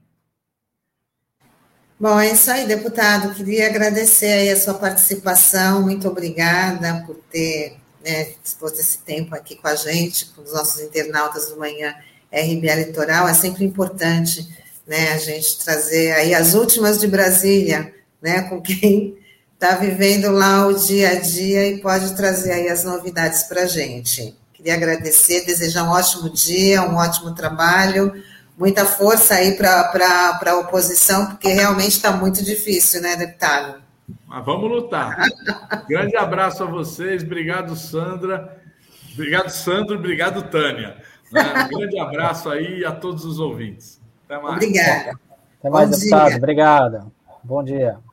[2.03, 3.33] Bom, é isso aí, deputado.
[3.33, 5.83] Queria agradecer aí a sua participação.
[5.83, 10.81] Muito obrigada por ter né, disposto esse tempo aqui com a gente, com os nossos
[10.81, 11.95] internautas do Manhã
[12.33, 13.29] RBA Litoral.
[13.29, 14.49] É sempre importante
[14.85, 19.17] né, a gente trazer aí as últimas de Brasília, né, com quem
[19.55, 23.67] está vivendo lá o dia a dia e pode trazer aí as novidades para a
[23.67, 24.37] gente.
[24.53, 28.13] Queria agradecer, desejar um ótimo dia, um ótimo trabalho,
[28.63, 33.83] muita força aí para a oposição, porque realmente está muito difícil, né, deputado?
[34.25, 35.17] Mas vamos lutar.
[35.91, 38.57] Grande abraço a vocês, obrigado, Sandra.
[39.13, 40.97] Obrigado, Sandro, obrigado, Tânia.
[41.33, 41.43] Né?
[41.65, 44.01] Um grande abraço aí a todos os ouvintes.
[44.25, 44.55] Até mais.
[44.55, 45.19] Obrigada.
[45.59, 46.29] Até mais, Bom deputado.
[46.29, 46.37] Dia.
[46.37, 47.13] Obrigado.
[47.43, 48.12] Bom dia.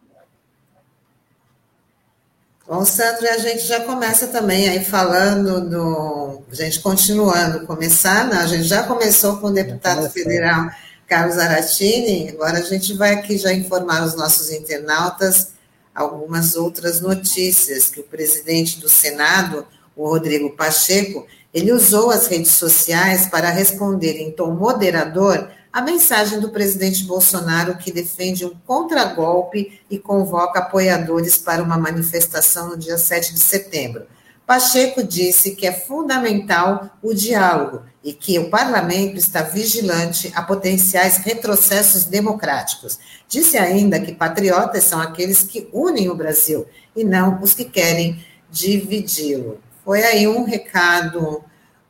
[2.69, 6.43] Bom, Sandro, a gente já começa também aí falando do.
[6.51, 10.69] A gente continuando, começar, não, a gente já começou com o deputado federal
[11.07, 15.53] Carlos Aratini, agora a gente vai aqui já informar os nossos internautas
[15.95, 22.51] algumas outras notícias, que o presidente do Senado, o Rodrigo Pacheco, ele usou as redes
[22.51, 29.79] sociais para responder em tom moderador a mensagem do presidente Bolsonaro que defende um contragolpe
[29.89, 34.07] e convoca apoiadores para uma manifestação no dia 7 de setembro.
[34.47, 41.17] Pacheco disse que é fundamental o diálogo e que o parlamento está vigilante a potenciais
[41.17, 42.97] retrocessos democráticos.
[43.27, 48.25] Disse ainda que patriotas são aqueles que unem o Brasil e não os que querem
[48.49, 49.59] dividi-lo.
[49.85, 51.43] Foi aí um recado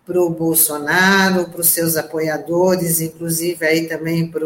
[0.10, 4.44] para o Bolsonaro, para os seus apoiadores, inclusive aí também para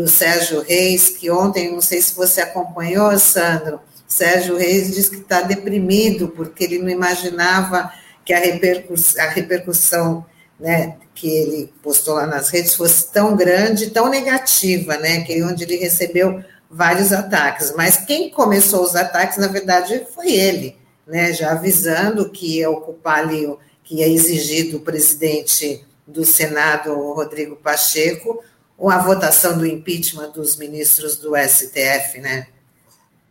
[0.00, 5.18] o Sérgio Reis, que ontem, não sei se você acompanhou, Sandro, Sérgio Reis diz que
[5.18, 7.92] está deprimido, porque ele não imaginava
[8.24, 10.26] que a, repercuss a repercussão
[10.58, 15.62] né, que ele postou lá nas redes fosse tão grande, tão negativa, né, que onde
[15.62, 17.72] ele recebeu vários ataques.
[17.76, 23.20] Mas quem começou os ataques, na verdade, foi ele, né, já avisando que ia ocupar
[23.20, 23.46] ali
[23.88, 28.44] que ia exigir do presidente do Senado, Rodrigo Pacheco,
[28.78, 32.48] a votação do impeachment dos ministros do STF, né?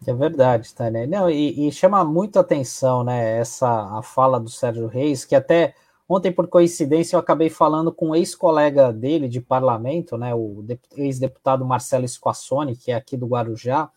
[0.06, 1.06] É verdade, Tânia.
[1.06, 3.67] Não, e, e, chama muito atenção, né, essa
[4.00, 5.76] a fala do Sérgio Reis, que até
[6.10, 10.65] ontem, por coincidência, eu acabei falando com um ex-colega dele de parlamento, né, o
[10.96, 13.91] ex-deputado Marcelo Squassoni, que é aqui do Guarujá,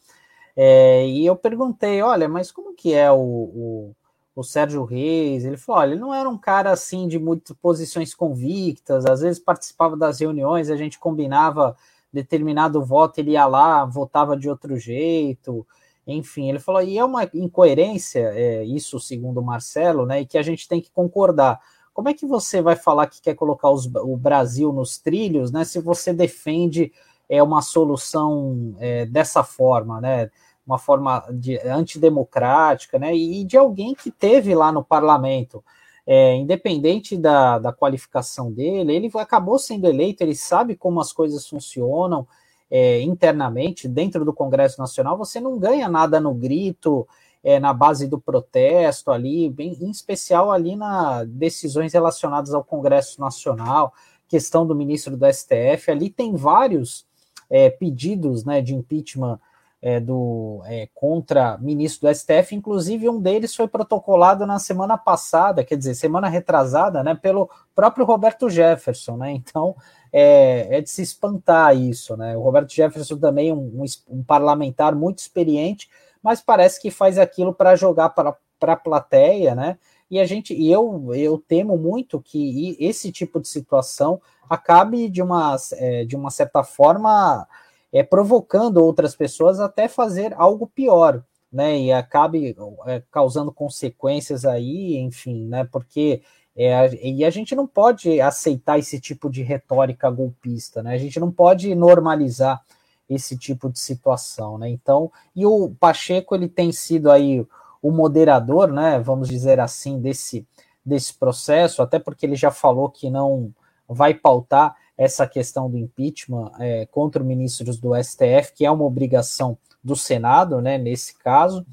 [0.55, 3.97] é, e eu perguntei, olha, mas como que é o, o
[4.41, 8.15] o Sérgio Reis, ele falou: olha, ele não era um cara assim de muitas posições
[8.15, 11.77] convictas, às vezes participava das reuniões, a gente combinava
[12.13, 15.67] determinado voto, ele ia lá, votava de outro jeito,
[16.07, 20.37] enfim, ele falou, e é uma incoerência, é, isso segundo o Marcelo, né, e que
[20.37, 21.61] a gente tem que concordar.
[21.93, 25.65] Como é que você vai falar que quer colocar os, o Brasil nos trilhos, né,
[25.65, 26.93] se você defende
[27.29, 30.31] é, uma solução é, dessa forma, né?
[30.71, 35.65] Uma forma de, antidemocrática, né, e de alguém que teve lá no parlamento,
[36.07, 41.47] é, independente da, da qualificação dele, ele acabou sendo eleito, ele sabe como as coisas
[41.47, 42.27] funcionam
[42.71, 47.07] é, internamente, dentro do Congresso Nacional, você não ganha nada no grito,
[47.43, 53.21] é, na base do protesto ali, bem, em especial ali na decisões relacionadas ao Congresso
[53.21, 53.93] Nacional,
[54.29, 57.05] questão do ministro do STF, ali tem vários
[57.49, 59.41] é, pedidos né, de impeachment
[59.83, 65.65] é, do é, contra ministro do STF, inclusive um deles foi protocolado na semana passada,
[65.65, 69.33] quer dizer, semana retrasada, né, pelo próprio Roberto Jefferson, né?
[69.33, 69.75] Então
[70.13, 72.37] é, é de se espantar isso, né?
[72.37, 75.89] O Roberto Jefferson também é um, um, um parlamentar muito experiente,
[76.23, 79.79] mas parece que faz aquilo para jogar para a plateia, né?
[80.11, 85.57] E a gente, eu, eu temo muito que esse tipo de situação acabe de uma,
[85.75, 87.47] é, de uma certa forma
[87.93, 91.79] é, provocando outras pessoas até fazer algo pior, né?
[91.79, 95.65] E acabe é, causando consequências aí, enfim, né?
[95.71, 96.23] Porque
[96.57, 100.95] é, e a gente não pode aceitar esse tipo de retórica golpista, né?
[100.95, 102.61] A gente não pode normalizar
[103.09, 104.69] esse tipo de situação, né?
[104.69, 107.45] Então, e o Pacheco ele tem sido aí
[107.83, 109.01] o moderador, né?
[109.01, 110.47] Vamos dizer assim desse
[110.85, 113.53] desse processo, até porque ele já falou que não
[113.87, 119.57] vai pautar essa questão do impeachment é, contra ministros do STF, que é uma obrigação
[119.83, 121.65] do Senado, né, nesse caso,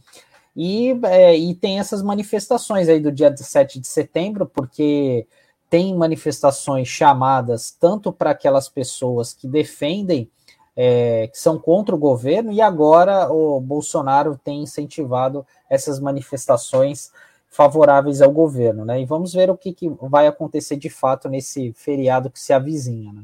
[0.55, 5.27] e, é, e tem essas manifestações aí do dia 7 de setembro, porque
[5.69, 10.31] tem manifestações chamadas tanto para aquelas pessoas que defendem,
[10.73, 17.12] é, que são contra o governo, e agora o Bolsonaro tem incentivado essas manifestações
[17.58, 19.01] favoráveis ao governo, né?
[19.01, 23.12] E vamos ver o que, que vai acontecer de fato nesse feriado que se avizinha,
[23.12, 23.23] né?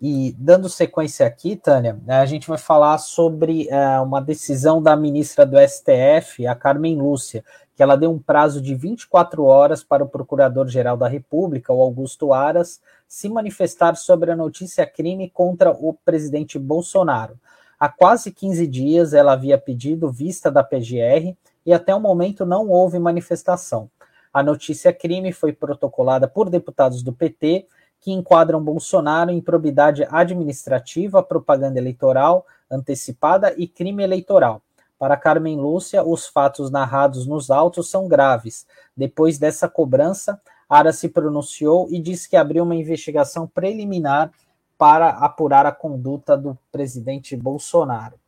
[0.00, 5.44] E dando sequência aqui, Tânia, a gente vai falar sobre uh, uma decisão da ministra
[5.44, 7.44] do STF, a Carmen Lúcia,
[7.74, 12.32] que ela deu um prazo de 24 horas para o Procurador-Geral da República, o Augusto
[12.32, 17.36] Aras, se manifestar sobre a notícia crime contra o presidente Bolsonaro.
[17.80, 22.68] Há quase 15 dias ela havia pedido vista da PGR e até o momento não
[22.68, 23.90] houve manifestação.
[24.32, 27.66] A notícia crime foi protocolada por deputados do PT
[28.00, 34.62] que enquadram Bolsonaro em improbidade administrativa, propaganda eleitoral antecipada e crime eleitoral.
[34.98, 38.66] Para Carmen Lúcia, os fatos narrados nos autos são graves.
[38.96, 44.32] Depois dessa cobrança, Ara se pronunciou e disse que abriu uma investigação preliminar
[44.78, 48.21] para apurar a conduta do presidente Bolsonaro.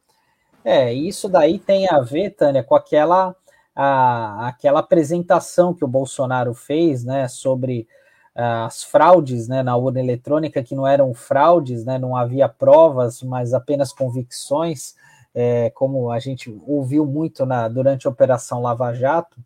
[0.65, 3.37] É, isso daí tem a ver, Tânia, com aquela,
[3.77, 7.87] a, aquela apresentação que o Bolsonaro fez né, sobre
[8.35, 13.55] as fraudes né, na urna eletrônica, que não eram fraudes, né, não havia provas, mas
[13.55, 14.97] apenas convicções,
[15.33, 19.37] é, como a gente ouviu muito na, durante a Operação Lava Jato.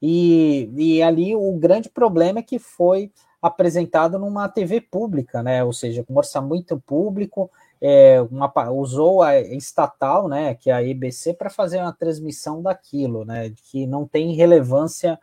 [0.00, 3.10] E, e ali o grande problema é que foi
[3.42, 7.50] apresentado numa TV pública, né, ou seja, com orçamento público,
[7.86, 13.26] é, uma, usou a estatal, né, que é a EBC, para fazer uma transmissão daquilo,
[13.26, 15.20] né, que não tem relevância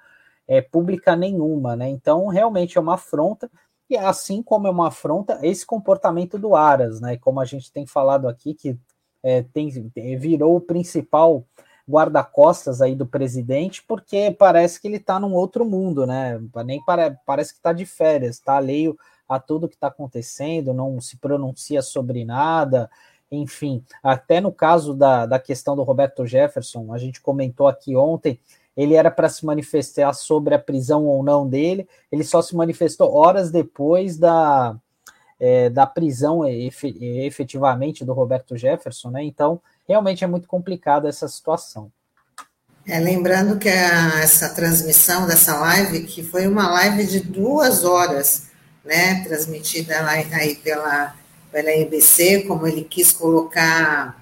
[0.47, 1.89] é, pública nenhuma, né?
[1.89, 3.49] Então, realmente é uma afronta,
[3.89, 7.17] e assim como é uma afronta esse comportamento do Aras, né?
[7.17, 8.77] Como a gente tem falado aqui, que
[9.23, 9.69] é, tem,
[10.17, 11.43] virou o principal
[11.89, 16.39] guarda-costas aí do presidente, porque parece que ele está num outro mundo, né?
[16.65, 18.97] Nem para, parece que está de férias, está alheio
[19.35, 22.89] a tudo que está acontecendo, não se pronuncia sobre nada,
[23.31, 23.83] enfim.
[24.03, 28.39] Até no caso da, da questão do Roberto Jefferson, a gente comentou aqui ontem
[28.75, 33.13] ele era para se manifestar sobre a prisão ou não dele, ele só se manifestou
[33.13, 34.75] horas depois da,
[35.39, 39.23] é, da prisão efetivamente do Roberto Jefferson, né?
[39.23, 41.91] Então, realmente é muito complicada essa situação.
[42.87, 48.50] É, lembrando que a, essa transmissão dessa live, que foi uma live de duas horas,
[48.83, 51.15] né, transmitida lá, aí pela,
[51.51, 54.19] pela EBC, como ele quis colocar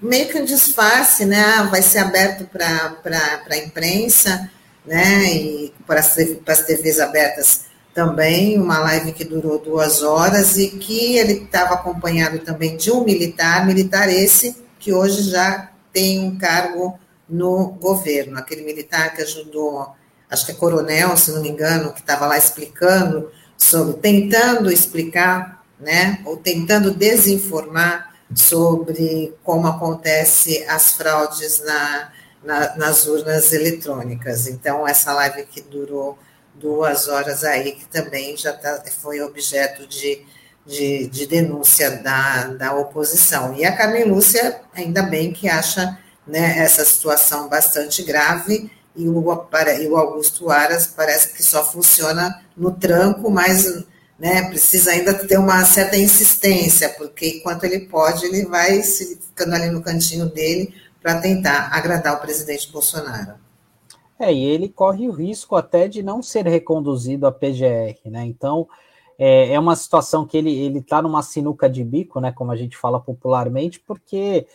[0.00, 1.40] meio que um disfarce, né?
[1.40, 2.96] Ah, vai ser aberto para
[3.50, 4.50] a imprensa,
[4.84, 5.32] né?
[5.32, 6.14] E para as,
[6.44, 11.74] para as TVs abertas também, uma live que durou duas horas e que ele estava
[11.74, 18.38] acompanhado também de um militar, militar esse que hoje já tem um cargo no governo,
[18.38, 19.94] aquele militar que ajudou,
[20.32, 25.62] acho que é coronel, se não me engano, que estava lá explicando sobre, tentando explicar,
[25.78, 32.12] né, ou tentando desinformar sobre como acontece as fraudes na,
[32.42, 34.46] na, nas urnas eletrônicas.
[34.46, 36.18] Então, essa live que durou
[36.54, 40.24] duas horas aí, que também já tá, foi objeto de,
[40.64, 43.54] de, de, denúncia da, da oposição.
[43.54, 49.24] E a Carmen Lúcia, ainda bem que acha né, essa situação bastante grave, e o,
[49.80, 53.84] e o Augusto Aras parece que só funciona no tranco, mas
[54.18, 59.70] né, precisa ainda ter uma certa insistência, porque enquanto ele pode, ele vai ficando ali
[59.70, 63.34] no cantinho dele para tentar agradar o presidente Bolsonaro.
[64.18, 68.24] É, e ele corre o risco até de não ser reconduzido à PGR, né?
[68.24, 68.68] Então,
[69.18, 72.30] é, é uma situação que ele ele está numa sinuca de bico, né?
[72.30, 74.46] Como a gente fala popularmente, porque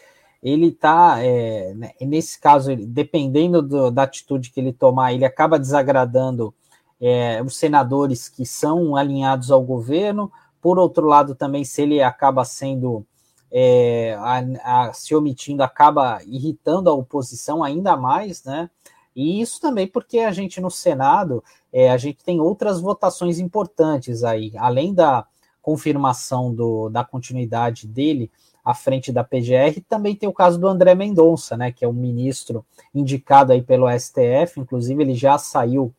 [0.48, 5.60] ele está, é, né, nesse caso, dependendo do, da atitude que ele tomar, ele acaba
[5.60, 6.54] desagradando
[7.02, 10.32] é, os senadores que são alinhados ao governo,
[10.62, 13.06] por outro lado, também, se ele acaba sendo
[13.52, 18.70] é, a, a, se omitindo, acaba irritando a oposição ainda mais, né?
[19.16, 21.44] E isso também porque a gente no Senado,
[21.74, 25.26] é, a gente tem outras votações importantes aí, além da
[25.62, 28.32] confirmação do, da continuidade dele
[28.68, 31.94] à frente da PGR, também tem o caso do André Mendonça, né, que é um
[31.94, 35.94] ministro indicado aí pelo STF, inclusive ele já saiu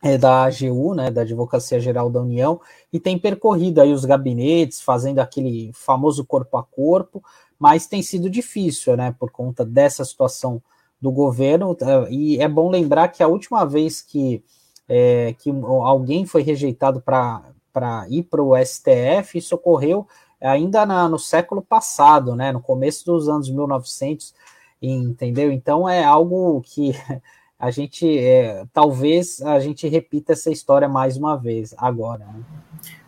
[0.00, 2.60] é, da AGU, né, da Advocacia Geral da União,
[2.92, 7.24] e tem percorrido aí os gabinetes, fazendo aquele famoso corpo a corpo,
[7.58, 10.62] mas tem sido difícil, né, por conta dessa situação
[11.00, 11.76] do governo,
[12.08, 14.44] e é bom lembrar que a última vez que,
[14.88, 20.06] é, que alguém foi rejeitado para ir para o STF, isso ocorreu
[20.40, 24.34] ainda na, no século passado, né, no começo dos anos 1900,
[24.80, 25.52] entendeu?
[25.52, 26.92] Então é algo que
[27.58, 32.24] a gente é, talvez a gente repita essa história mais uma vez agora.
[32.24, 32.42] Né?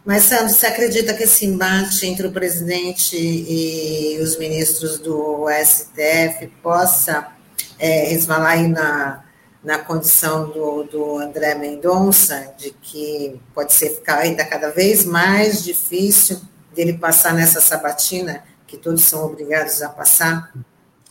[0.04, 6.48] Mas, Sandro, você acredita que esse embate entre o presidente e os ministros do STF
[6.60, 7.32] possa
[7.78, 9.24] é, resvalar aí na,
[9.62, 15.62] na condição do, do André Mendonça, de que pode ser ficar ainda cada vez mais
[15.62, 16.40] difícil
[16.74, 20.52] dele passar nessa sabatina que todos são obrigados a passar?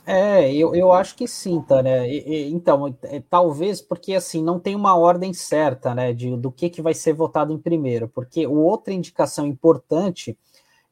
[0.05, 2.09] É, eu, eu acho que sim, tá, né?
[2.09, 6.51] E, e, então, é, talvez porque assim não tem uma ordem certa, né, de, do
[6.51, 10.35] que, que vai ser votado em primeiro, porque outra indicação importante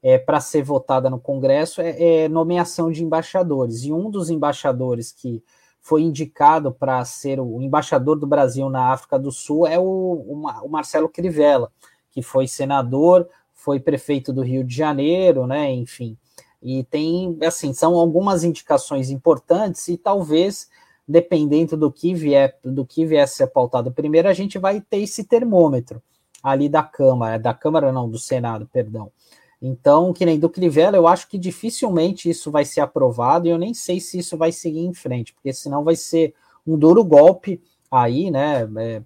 [0.01, 3.83] é, para ser votada no Congresso é, é, nomeação de embaixadores.
[3.83, 5.43] E um dos embaixadores que
[5.81, 10.47] foi indicado para ser o embaixador do Brasil na África do Sul é o, o,
[10.63, 11.71] o Marcelo Crivella,
[12.11, 13.27] que foi senador,
[13.63, 15.71] foi prefeito do Rio de Janeiro, né?
[15.71, 16.17] Enfim.
[16.61, 20.69] E tem, assim, são algumas indicações importantes e talvez
[21.09, 25.23] dependendo do que vier, do que vier a pautado primeiro, a gente vai ter esse
[25.23, 25.99] termômetro
[26.43, 29.11] ali da Câmara, da Câmara não, do Senado, perdão.
[29.59, 33.57] Então, que nem do Crivella, eu acho que dificilmente isso vai ser aprovado e eu
[33.57, 36.33] nem sei se isso vai seguir em frente, porque senão vai ser
[36.65, 39.01] um duro golpe aí, né, é,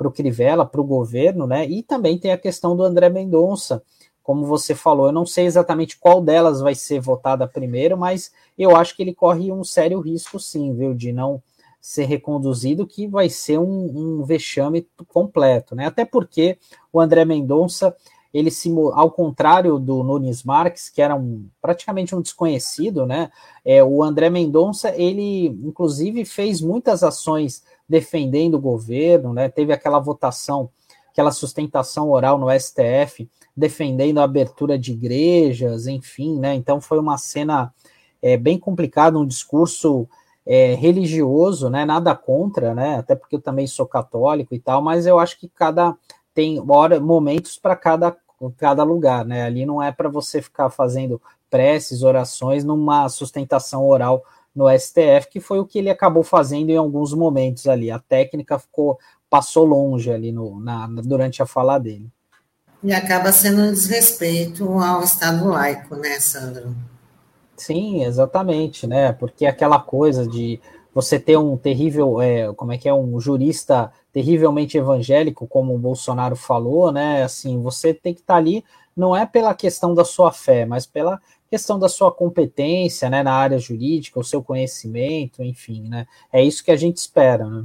[0.00, 3.82] para o Crivella, para o governo, né, e também tem a questão do André Mendonça,
[4.22, 8.74] como você falou, eu não sei exatamente qual delas vai ser votada primeiro, mas eu
[8.74, 11.42] acho que ele corre um sério risco, sim, viu, de não
[11.82, 15.86] ser reconduzido, que vai ser um, um vexame completo, né?
[15.86, 16.56] Até porque
[16.90, 17.94] o André Mendonça,
[18.32, 23.30] ele se, ao contrário do Nunes Marques, que era um, praticamente um desconhecido, né?
[23.64, 29.48] É, o André Mendonça, ele inclusive fez muitas ações defendendo o governo, né?
[29.48, 30.70] Teve aquela votação,
[31.10, 36.54] aquela sustentação oral no STF, defendendo a abertura de igrejas, enfim, né?
[36.54, 37.74] Então foi uma cena
[38.22, 40.08] é, bem complicada, um discurso
[40.46, 41.84] é, religioso, né?
[41.84, 42.96] Nada contra, né?
[42.98, 45.96] Até porque eu também sou católico e tal, mas eu acho que cada
[46.34, 48.16] tem hora, momentos para cada,
[48.56, 49.42] cada lugar, né?
[49.42, 51.20] Ali não é para você ficar fazendo
[51.50, 54.24] preces, orações numa sustentação oral
[54.54, 57.90] no STF, que foi o que ele acabou fazendo em alguns momentos ali.
[57.90, 62.10] A técnica ficou passou longe ali no, na, durante a fala dele.
[62.82, 66.74] E acaba sendo um desrespeito ao Estado laico, né, Sandro?
[67.56, 69.12] Sim, exatamente, né?
[69.12, 70.58] Porque aquela coisa de
[70.92, 75.78] você ter um terrível, é, como é que é, um jurista terrivelmente evangélico, como o
[75.78, 77.22] Bolsonaro falou, né?
[77.22, 78.64] Assim, você tem que estar tá ali,
[78.96, 83.32] não é pela questão da sua fé, mas pela questão da sua competência, né, na
[83.32, 86.06] área jurídica, o seu conhecimento, enfim, né?
[86.32, 87.64] É isso que a gente espera, né?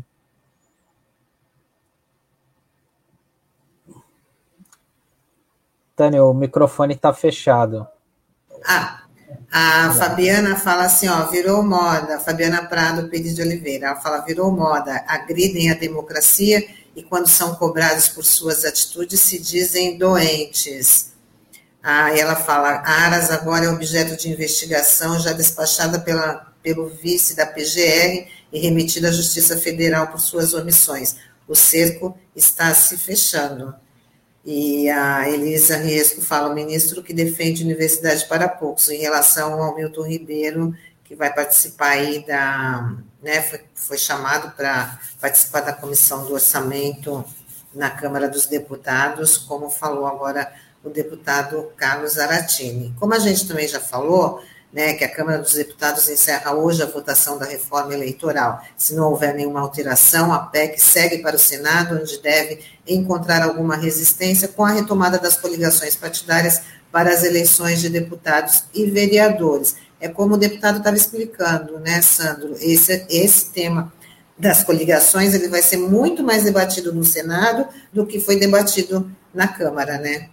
[5.95, 7.87] Tânia, o microfone está fechado.
[8.67, 9.04] Ah,
[9.51, 12.19] a Fabiana fala assim, ó, virou moda.
[12.19, 15.03] Fabiana Prado Pires de Oliveira, ela fala, virou moda.
[15.07, 16.65] Agridem a democracia
[16.95, 21.13] e quando são cobrados por suas atitudes se dizem doentes.
[21.83, 27.45] Ah, ela fala, Aras agora é objeto de investigação já despachada pela, pelo vice da
[27.45, 31.15] PGR e remetida à Justiça Federal por suas omissões.
[31.47, 33.75] O cerco está se fechando.
[34.45, 39.75] E a Elisa Riesco fala, o ministro que defende universidade para poucos, em relação ao
[39.75, 46.25] Milton Ribeiro, que vai participar aí da, né, foi, foi chamado para participar da comissão
[46.25, 47.25] do orçamento
[47.73, 52.93] na Câmara dos Deputados, como falou agora o deputado Carlos Aratini.
[52.99, 54.43] Como a gente também já falou,
[54.75, 58.61] né, que a Câmara dos Deputados encerra hoje a votação da reforma eleitoral.
[58.75, 63.77] Se não houver nenhuma alteração, a PEC segue para o Senado, onde deve encontrar alguma
[63.77, 69.77] resistência com a retomada das coligações partidárias para as eleições de deputados e vereadores.
[69.97, 72.57] É como o deputado estava explicando, né, Sandro?
[72.59, 73.93] Esse, esse tema
[74.37, 79.47] das coligações ele vai ser muito mais debatido no Senado do que foi debatido na
[79.47, 80.27] Câmara, né?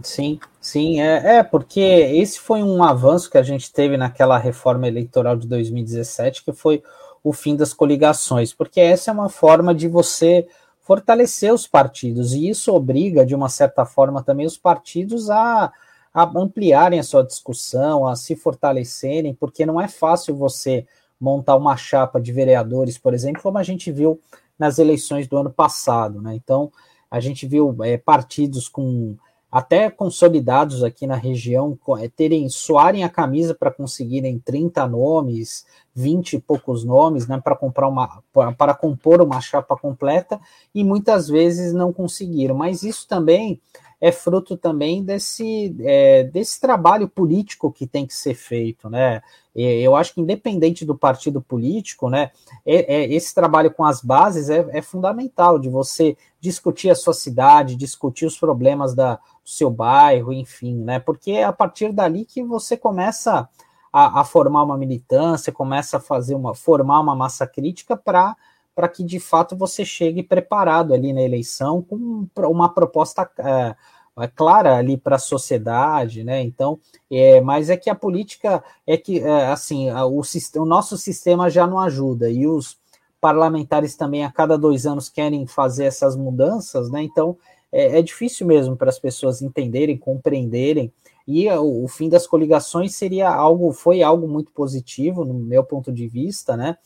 [0.00, 4.88] Sim, sim, é, é, porque esse foi um avanço que a gente teve naquela reforma
[4.88, 6.82] eleitoral de 2017, que foi
[7.22, 10.48] o fim das coligações, porque essa é uma forma de você
[10.80, 15.70] fortalecer os partidos, e isso obriga, de uma certa forma, também os partidos a,
[16.12, 20.86] a ampliarem a sua discussão, a se fortalecerem, porque não é fácil você
[21.20, 24.18] montar uma chapa de vereadores, por exemplo, como a gente viu
[24.58, 26.34] nas eleições do ano passado, né?
[26.34, 26.72] Então,
[27.10, 29.16] a gente viu é, partidos com
[29.52, 36.32] até consolidados aqui na região, é, terem suarem a camisa para conseguirem 30 nomes, 20
[36.32, 38.22] e poucos nomes, né, para comprar uma
[38.56, 40.40] para compor uma chapa completa
[40.74, 42.54] e muitas vezes não conseguiram.
[42.54, 43.60] Mas isso também
[44.02, 49.22] é fruto também desse, é, desse trabalho político que tem que ser feito, né?
[49.54, 52.30] Eu acho que independente do partido político, né,
[52.64, 57.12] é, é, esse trabalho com as bases é, é, fundamental de você discutir a sua
[57.12, 60.98] cidade, discutir os problemas da, do seu bairro, enfim, né?
[60.98, 63.48] Porque é a partir dali que você começa
[63.92, 68.34] a, a formar uma militância, começa a fazer uma formar uma massa crítica para
[68.74, 73.74] para que de fato você chegue preparado ali na eleição com uma proposta é,
[74.20, 76.42] é clara ali para a sociedade, né?
[76.42, 76.78] Então,
[77.10, 80.22] é, mas é que a política é que é, assim o,
[80.56, 82.78] o nosso sistema já não ajuda e os
[83.20, 87.02] parlamentares também a cada dois anos querem fazer essas mudanças, né?
[87.02, 87.36] Então
[87.72, 90.92] é, é difícil mesmo para as pessoas entenderem, compreenderem.
[91.26, 95.92] E o, o fim das coligações seria algo, foi algo muito positivo no meu ponto
[95.92, 96.76] de vista, né?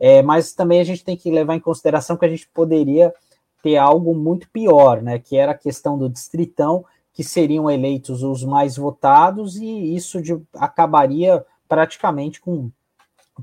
[0.00, 3.14] É, mas também a gente tem que levar em consideração que a gente poderia
[3.62, 5.18] ter algo muito pior, né?
[5.18, 10.40] Que era a questão do distritão, que seriam eleitos os mais votados, e isso de,
[10.54, 12.70] acabaria praticamente com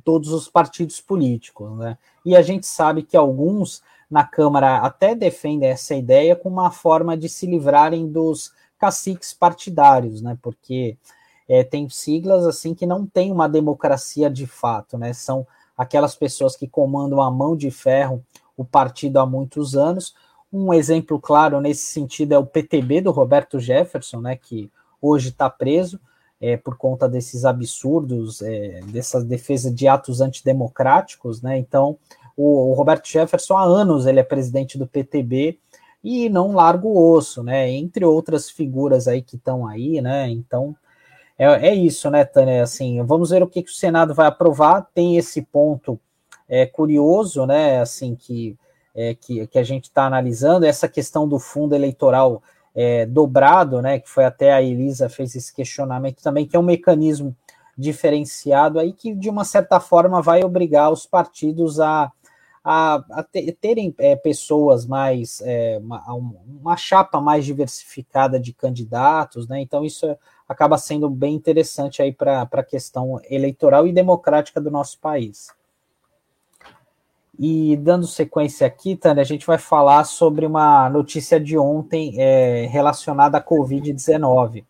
[0.03, 1.97] todos os partidos políticos, né?
[2.25, 7.15] E a gente sabe que alguns na Câmara até defendem essa ideia com uma forma
[7.15, 10.37] de se livrarem dos caciques partidários, né?
[10.41, 10.97] Porque
[11.47, 15.13] é, tem siglas assim que não tem uma democracia de fato, né?
[15.13, 15.45] São
[15.77, 18.23] aquelas pessoas que comandam a mão de ferro
[18.57, 20.15] o partido há muitos anos.
[20.51, 24.35] Um exemplo claro nesse sentido é o PTB do Roberto Jefferson, né?
[24.35, 24.71] Que
[25.01, 25.99] hoje está preso
[26.41, 31.57] é, por conta desses absurdos, é, dessa defesa de atos antidemocráticos, né?
[31.57, 31.97] Então,
[32.35, 35.59] o, o, Roberto Jefferson há anos ele é presidente do PTB
[36.03, 37.69] e não larga o osso, né?
[37.69, 40.29] Entre outras figuras aí que estão aí, né?
[40.29, 40.75] Então,
[41.37, 42.63] é, é, isso, né, Tânia?
[42.63, 44.87] Assim, vamos ver o que, que o Senado vai aprovar.
[44.93, 45.99] Tem esse ponto
[46.47, 47.79] é, curioso, né?
[47.79, 48.57] Assim, que,
[48.95, 52.41] é, que, que a gente está analisando, essa questão do fundo eleitoral
[52.73, 56.63] é, dobrado, né, que foi até a Elisa fez esse questionamento também, que é um
[56.63, 57.35] mecanismo
[57.75, 62.11] diferenciado aí que de uma certa forma vai obrigar os partidos a,
[62.69, 69.61] a, a terem é, pessoas mais é, uma, uma, chapa mais diversificada de candidatos, né?
[69.61, 70.05] Então isso
[70.49, 75.47] acaba sendo bem interessante aí para a questão eleitoral e democrática do nosso país.
[77.39, 82.67] E dando sequência aqui, Tânia, a gente vai falar sobre uma notícia de ontem é,
[82.69, 84.65] relacionada à Covid-19.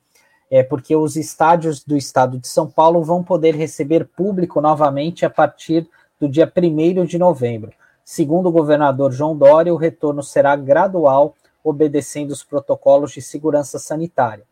[0.51, 5.31] É porque os estádios do estado de São Paulo vão poder receber público novamente a
[5.31, 5.89] partir
[6.19, 7.71] do dia 1 de novembro.
[8.09, 14.45] Segundo o governador João Dória, o retorno será gradual, obedecendo os protocolos de segurança sanitária.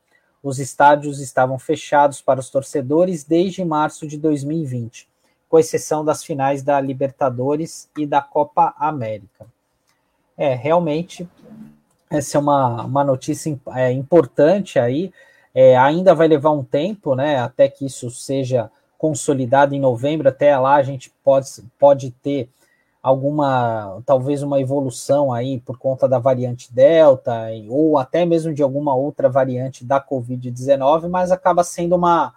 [0.44, 5.08] Os estádios estavam fechados para os torcedores desde março de 2020
[5.48, 9.46] com exceção das finais da Libertadores e da Copa América.
[10.38, 11.26] É, realmente,
[12.10, 15.14] essa é uma, uma notícia é, importante aí.
[15.54, 20.28] É, ainda vai levar um tempo, né, até que isso seja consolidado em novembro.
[20.28, 21.48] Até lá a gente pode,
[21.80, 22.50] pode ter
[23.06, 28.96] alguma, talvez uma evolução aí por conta da variante Delta, ou até mesmo de alguma
[28.96, 32.34] outra variante da Covid-19, mas acaba sendo uma,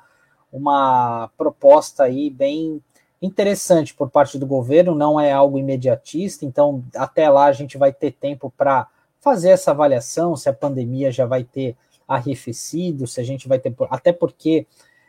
[0.53, 2.83] uma proposta aí bem
[3.23, 7.91] interessante por parte do governo, não é algo imediatista, então até lá a gente vai
[7.91, 8.89] ter tempo para
[9.21, 13.75] fazer essa avaliação, se a pandemia já vai ter arrefecido, se a gente vai ter.
[13.89, 14.67] Até porque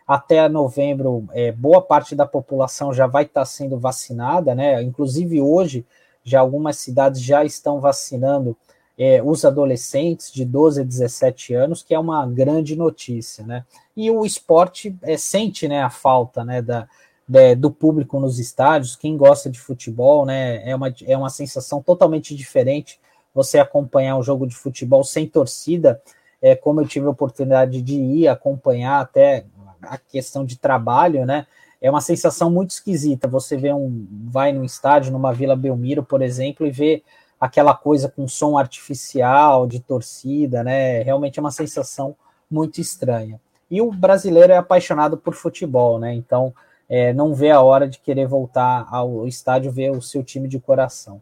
[0.10, 4.82] até novembro, é, boa parte da população já vai estar tá sendo vacinada, né?
[4.82, 5.86] Inclusive hoje,
[6.24, 8.58] já algumas cidades já estão vacinando
[8.98, 13.64] é, os adolescentes de 12 a 17 anos, que é uma grande notícia, né?
[13.96, 16.88] E o esporte é, sente né, a falta né, da,
[17.32, 20.68] é, do público nos estádios, quem gosta de futebol, né?
[20.68, 23.00] É uma, é uma sensação totalmente diferente
[23.32, 26.02] você acompanhar um jogo de futebol sem torcida,
[26.42, 29.46] é, como eu tive a oportunidade de ir acompanhar até
[29.82, 31.46] a questão de trabalho, né?
[31.82, 33.28] É uma sensação muito esquisita.
[33.28, 37.04] Você vê um, vai num estádio, numa Vila Belmiro, por exemplo, e vê
[37.40, 41.02] aquela coisa com som artificial de torcida, né?
[41.04, 42.16] Realmente é uma sensação
[42.52, 43.40] muito estranha.
[43.72, 46.14] E o brasileiro é apaixonado por futebol, né?
[46.14, 46.54] Então
[46.90, 50.60] é, não vê a hora de querer voltar ao estádio ver o seu time de
[50.60, 51.22] coração.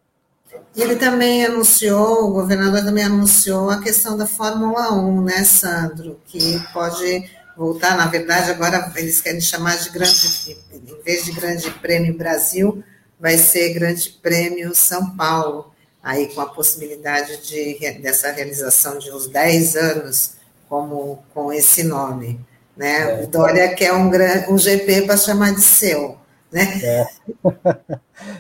[0.76, 6.20] Ele também anunciou, o governador também anunciou a questão da Fórmula 1, né, Sandro?
[6.26, 11.72] Que pode voltar, na verdade, agora eles querem chamar de grande, em vez de Grande
[11.72, 12.84] Prêmio Brasil,
[13.20, 19.28] vai ser Grande Prêmio São Paulo, aí com a possibilidade de, dessa realização de uns
[19.28, 20.38] 10 anos
[20.70, 22.40] como, com esse nome.
[22.76, 23.22] Né?
[23.22, 23.24] É.
[23.24, 24.12] O Dória quer um,
[24.50, 26.16] um GP para chamar de seu.
[26.52, 26.80] Né?
[26.84, 27.08] É.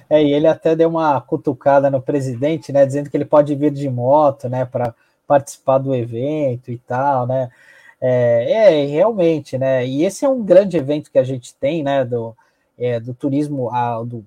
[0.18, 3.72] é, e ele até deu uma cutucada no presidente, né, dizendo que ele pode vir
[3.72, 4.93] de moto, né, para
[5.28, 7.49] participar do evento e tal, né?
[8.00, 9.86] É, é, realmente, né?
[9.86, 12.36] E esse é um grande evento que a gente tem, né, do,
[12.78, 14.24] é, do turismo, a, do,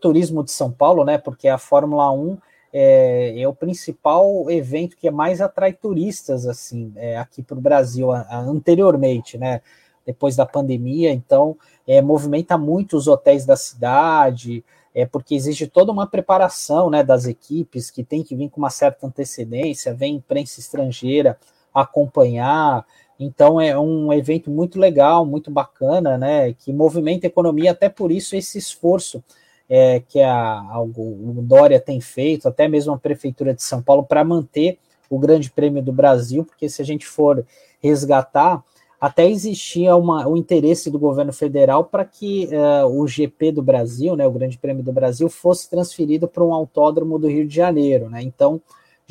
[0.00, 1.18] turismo de São Paulo, né?
[1.18, 2.38] Porque a Fórmula 1
[2.72, 8.10] é, é, o principal evento que mais atrai turistas assim é, aqui para o Brasil
[8.10, 9.60] a, a, anteriormente, né?
[10.06, 11.56] Depois da pandemia, então
[11.86, 17.26] é, movimenta muito os hotéis da cidade, é porque existe toda uma preparação né, das
[17.26, 21.38] equipes que tem que vir com uma certa antecedência, vem imprensa estrangeira
[21.72, 22.84] acompanhar.
[23.18, 26.52] Então é um evento muito legal, muito bacana, né?
[26.52, 29.22] Que movimenta a economia, até por isso esse esforço
[29.68, 34.04] é, que a, a, o Dória tem feito, até mesmo a Prefeitura de São Paulo,
[34.04, 37.44] para manter o Grande Prêmio do Brasil, porque se a gente for
[37.82, 38.62] resgatar,
[39.00, 44.14] até existia uma, o interesse do governo federal para que uh, o GP do Brasil,
[44.14, 48.08] né, o Grande Prêmio do Brasil, fosse transferido para um autódromo do Rio de Janeiro.
[48.08, 48.22] Né?
[48.22, 48.60] Então,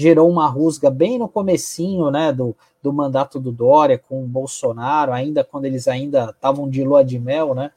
[0.01, 5.13] gerou uma rusga bem no comecinho né, do, do mandato do Dória com o Bolsonaro,
[5.13, 7.71] ainda quando eles ainda estavam de lua de mel, né?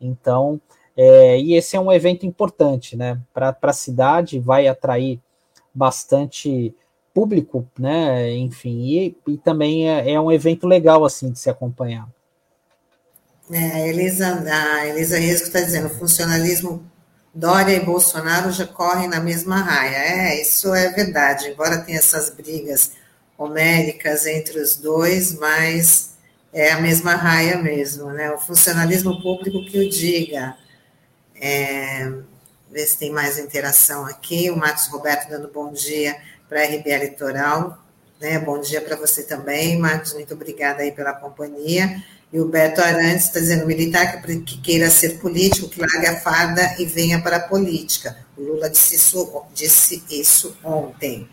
[0.00, 0.60] Então,
[0.96, 3.18] É, e esse é um evento importante, né?
[3.32, 5.18] Para a cidade, vai atrair
[5.74, 6.72] bastante
[7.12, 8.30] público, né?
[8.36, 12.08] Enfim, e, e também é, é, um evento legal assim de se acompanhar.
[13.50, 16.80] É, a Elisa, a Elisa Resco está dizendo, funcionalismo
[17.34, 19.96] Dória e Bolsonaro já correm na mesma raia.
[19.96, 22.92] É, isso é verdade, embora tenha essas brigas
[23.36, 26.14] homéricas entre os dois, mas
[26.52, 28.30] é a mesma raia mesmo, né?
[28.30, 30.56] O funcionalismo público que o diga.
[31.34, 32.12] É,
[32.70, 34.50] ver se tem mais interação aqui.
[34.50, 36.16] O Marcos Roberto dando bom dia
[36.48, 37.78] para a RBA Litoral.
[38.20, 38.38] Né?
[38.38, 40.12] Bom dia para você também, Marcos.
[40.14, 42.02] Muito obrigada aí pela companhia.
[42.34, 46.74] E o Beto Arantes está dizendo: militar que queira ser político, que largue a farda
[46.80, 48.16] e venha para a política.
[48.36, 51.28] O Lula disse isso, disse isso ontem.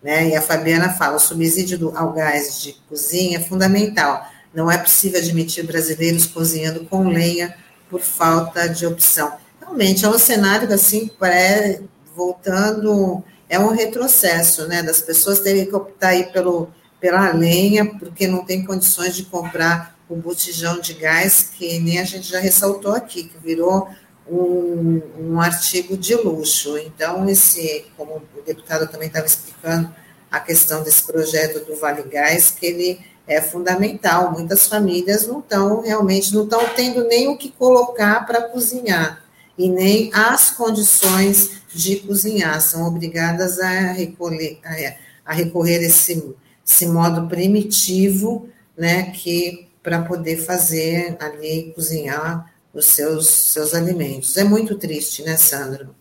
[0.00, 0.28] Né?
[0.28, 4.30] E a Fabiana fala: o subsídio do, ao gás de cozinha é fundamental.
[4.54, 7.56] Não é possível admitir brasileiros cozinhando com lenha
[7.90, 9.36] por falta de opção.
[9.60, 11.80] Realmente, é um cenário assim, pré,
[12.14, 14.84] voltando, é um retrocesso, né?
[14.84, 16.68] Das pessoas terem que optar aí pelo,
[17.00, 22.04] pela lenha, porque não tem condições de comprar o botijão de gás, que nem a
[22.04, 23.88] gente já ressaltou aqui, que virou
[24.30, 26.78] um, um artigo de luxo.
[26.78, 29.92] Então, esse, como o deputado também estava explicando,
[30.30, 34.32] a questão desse projeto do Vale Gás, que ele é fundamental.
[34.32, 39.22] Muitas famílias não estão realmente, não estão tendo nem o que colocar para cozinhar
[39.56, 42.60] e nem as condições de cozinhar.
[42.60, 46.34] São obrigadas a recolher, a, a recorrer esse,
[46.66, 54.34] esse modo primitivo, né, que para poder fazer ali, cozinhar os seus, seus alimentos.
[54.38, 55.94] É muito triste, né, Sandro?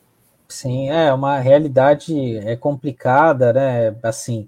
[0.47, 3.93] Sim, é uma realidade é complicada, né?
[4.01, 4.47] Assim,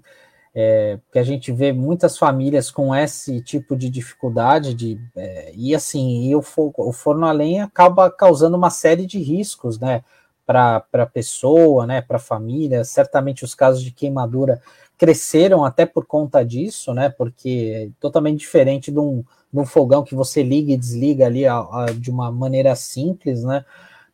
[0.54, 5.74] é, que a gente vê muitas famílias com esse tipo de dificuldade de é, e
[5.74, 6.42] assim e o,
[6.78, 10.02] o forno a lenha acaba causando uma série de riscos, né?
[10.46, 12.00] Para a pessoa, né?
[12.00, 14.62] Para a família, certamente os casos de queimadura
[14.96, 17.08] cresceram até por conta disso, né?
[17.08, 21.46] Porque é totalmente diferente de um, de um fogão que você liga e desliga ali
[21.46, 23.64] a, a, de uma maneira simples, né?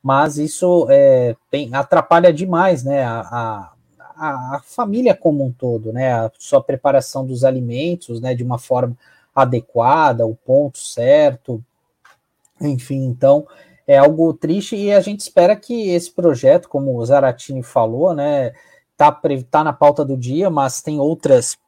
[0.03, 3.05] Mas isso é, tem, atrapalha demais, né?
[3.05, 6.13] A, a, a, família como um todo, né?
[6.13, 8.35] A sua preparação dos alimentos, né?
[8.35, 8.97] De uma forma
[9.35, 11.63] adequada, o ponto certo,
[12.61, 13.47] enfim, então
[13.93, 18.53] é algo triste e a gente espera que esse projeto, como o Zaratini falou, né?
[18.97, 19.21] tá,
[19.51, 21.59] tá na pauta do dia, mas tem outras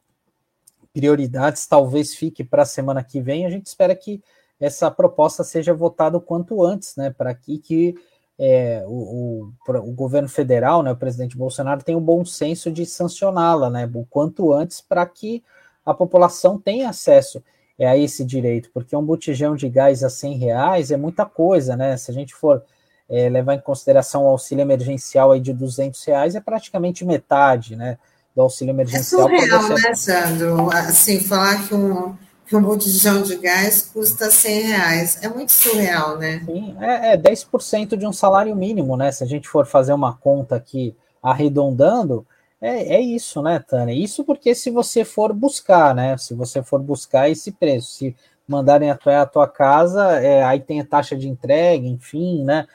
[0.92, 3.44] prioridades, talvez fique para a semana que vem.
[3.44, 4.22] A gente espera que
[4.60, 7.10] essa proposta seja votada o quanto antes, né?
[7.10, 7.94] Para que, que
[8.38, 12.86] é, o, o, o, governo federal, né, o presidente Bolsonaro, tenha o bom senso de
[12.86, 13.90] sancioná-la, né?
[13.92, 15.42] O quanto antes, para que
[15.84, 17.42] a população tenha acesso
[17.78, 21.76] é, a esse direito, porque um botijão de gás a 100 reais é muita coisa,
[21.76, 21.96] né?
[21.96, 22.62] Se a gente for
[23.08, 27.98] é, levar em consideração o auxílio emergencial aí de 200 reais, é praticamente metade, né,
[28.34, 29.28] do auxílio é emergencial.
[29.30, 29.88] É surreal, você...
[29.88, 30.70] né, Sandro?
[30.70, 32.14] Assim, falar que um,
[32.46, 36.42] que um botijão de gás custa 100 reais, é muito surreal, né?
[36.44, 40.14] Sim, é, é 10% de um salário mínimo, né, se a gente for fazer uma
[40.14, 42.26] conta aqui arredondando,
[42.64, 43.94] é, é isso, né, Tânia?
[43.94, 48.16] Isso porque se você for buscar, né, se você for buscar esse preço, se
[48.48, 52.66] mandarem até a tua casa, é, aí tem a taxa de entrega, enfim, né,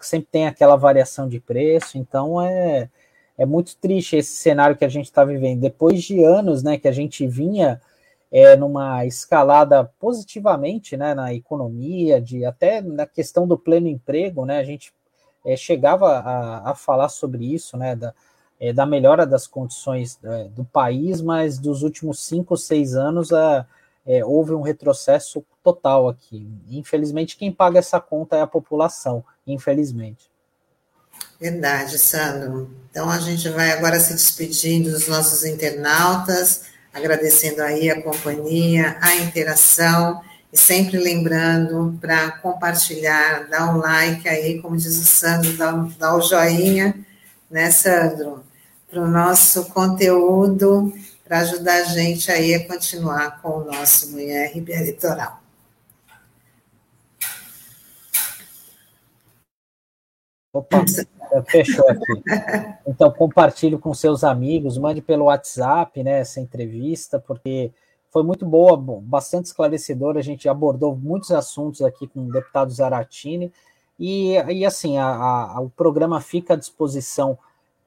[0.00, 2.88] sempre tem aquela variação de preço, então é,
[3.36, 5.60] é muito triste esse cenário que a gente está vivendo.
[5.60, 7.80] Depois de anos né, que a gente vinha
[8.32, 14.58] é, numa escalada positivamente né, na economia, de até na questão do pleno emprego, né,
[14.58, 14.92] a gente
[15.44, 18.14] é, chegava a, a, falar sobre isso, né, da,
[18.60, 23.66] é, da melhora das condições é, do país, mas dos últimos cinco, seis anos a,
[24.06, 26.46] é, houve um retrocesso total aqui.
[26.70, 30.30] Infelizmente, quem paga essa conta é a população, infelizmente.
[31.40, 32.70] Verdade, Sandro.
[32.90, 39.16] Então a gente vai agora se despedindo dos nossos internautas, agradecendo aí a companhia, a
[39.16, 40.20] interação
[40.52, 45.52] e sempre lembrando para compartilhar, dar um like aí, como diz o Sandro,
[45.98, 46.94] dar o joinha,
[47.54, 48.42] né, Sandro,
[48.90, 50.92] para o nosso conteúdo
[51.22, 55.40] para ajudar a gente aí a continuar com o nosso Mulher RBA Litoral.
[60.52, 60.84] Opa,
[61.48, 62.22] fechou aqui.
[62.88, 67.72] Então, compartilhe com seus amigos, mande pelo WhatsApp, né, essa entrevista, porque
[68.10, 70.18] foi muito boa, bastante esclarecedora.
[70.18, 73.52] A gente abordou muitos assuntos aqui com o deputado Zaratini.
[73.98, 77.38] E, e assim, a, a, o programa fica à disposição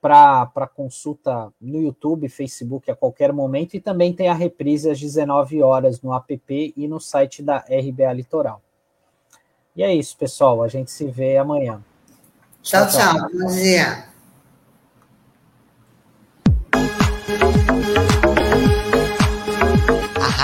[0.01, 5.61] para consulta no YouTube, Facebook a qualquer momento, e também tem a reprise às 19
[5.61, 8.61] horas no app e no site da RBA Litoral.
[9.75, 10.63] E é isso, pessoal.
[10.63, 11.83] A gente se vê amanhã.
[12.63, 13.15] Tchau, tchau.
[13.15, 13.29] tchau.
[13.33, 14.16] Bom dia.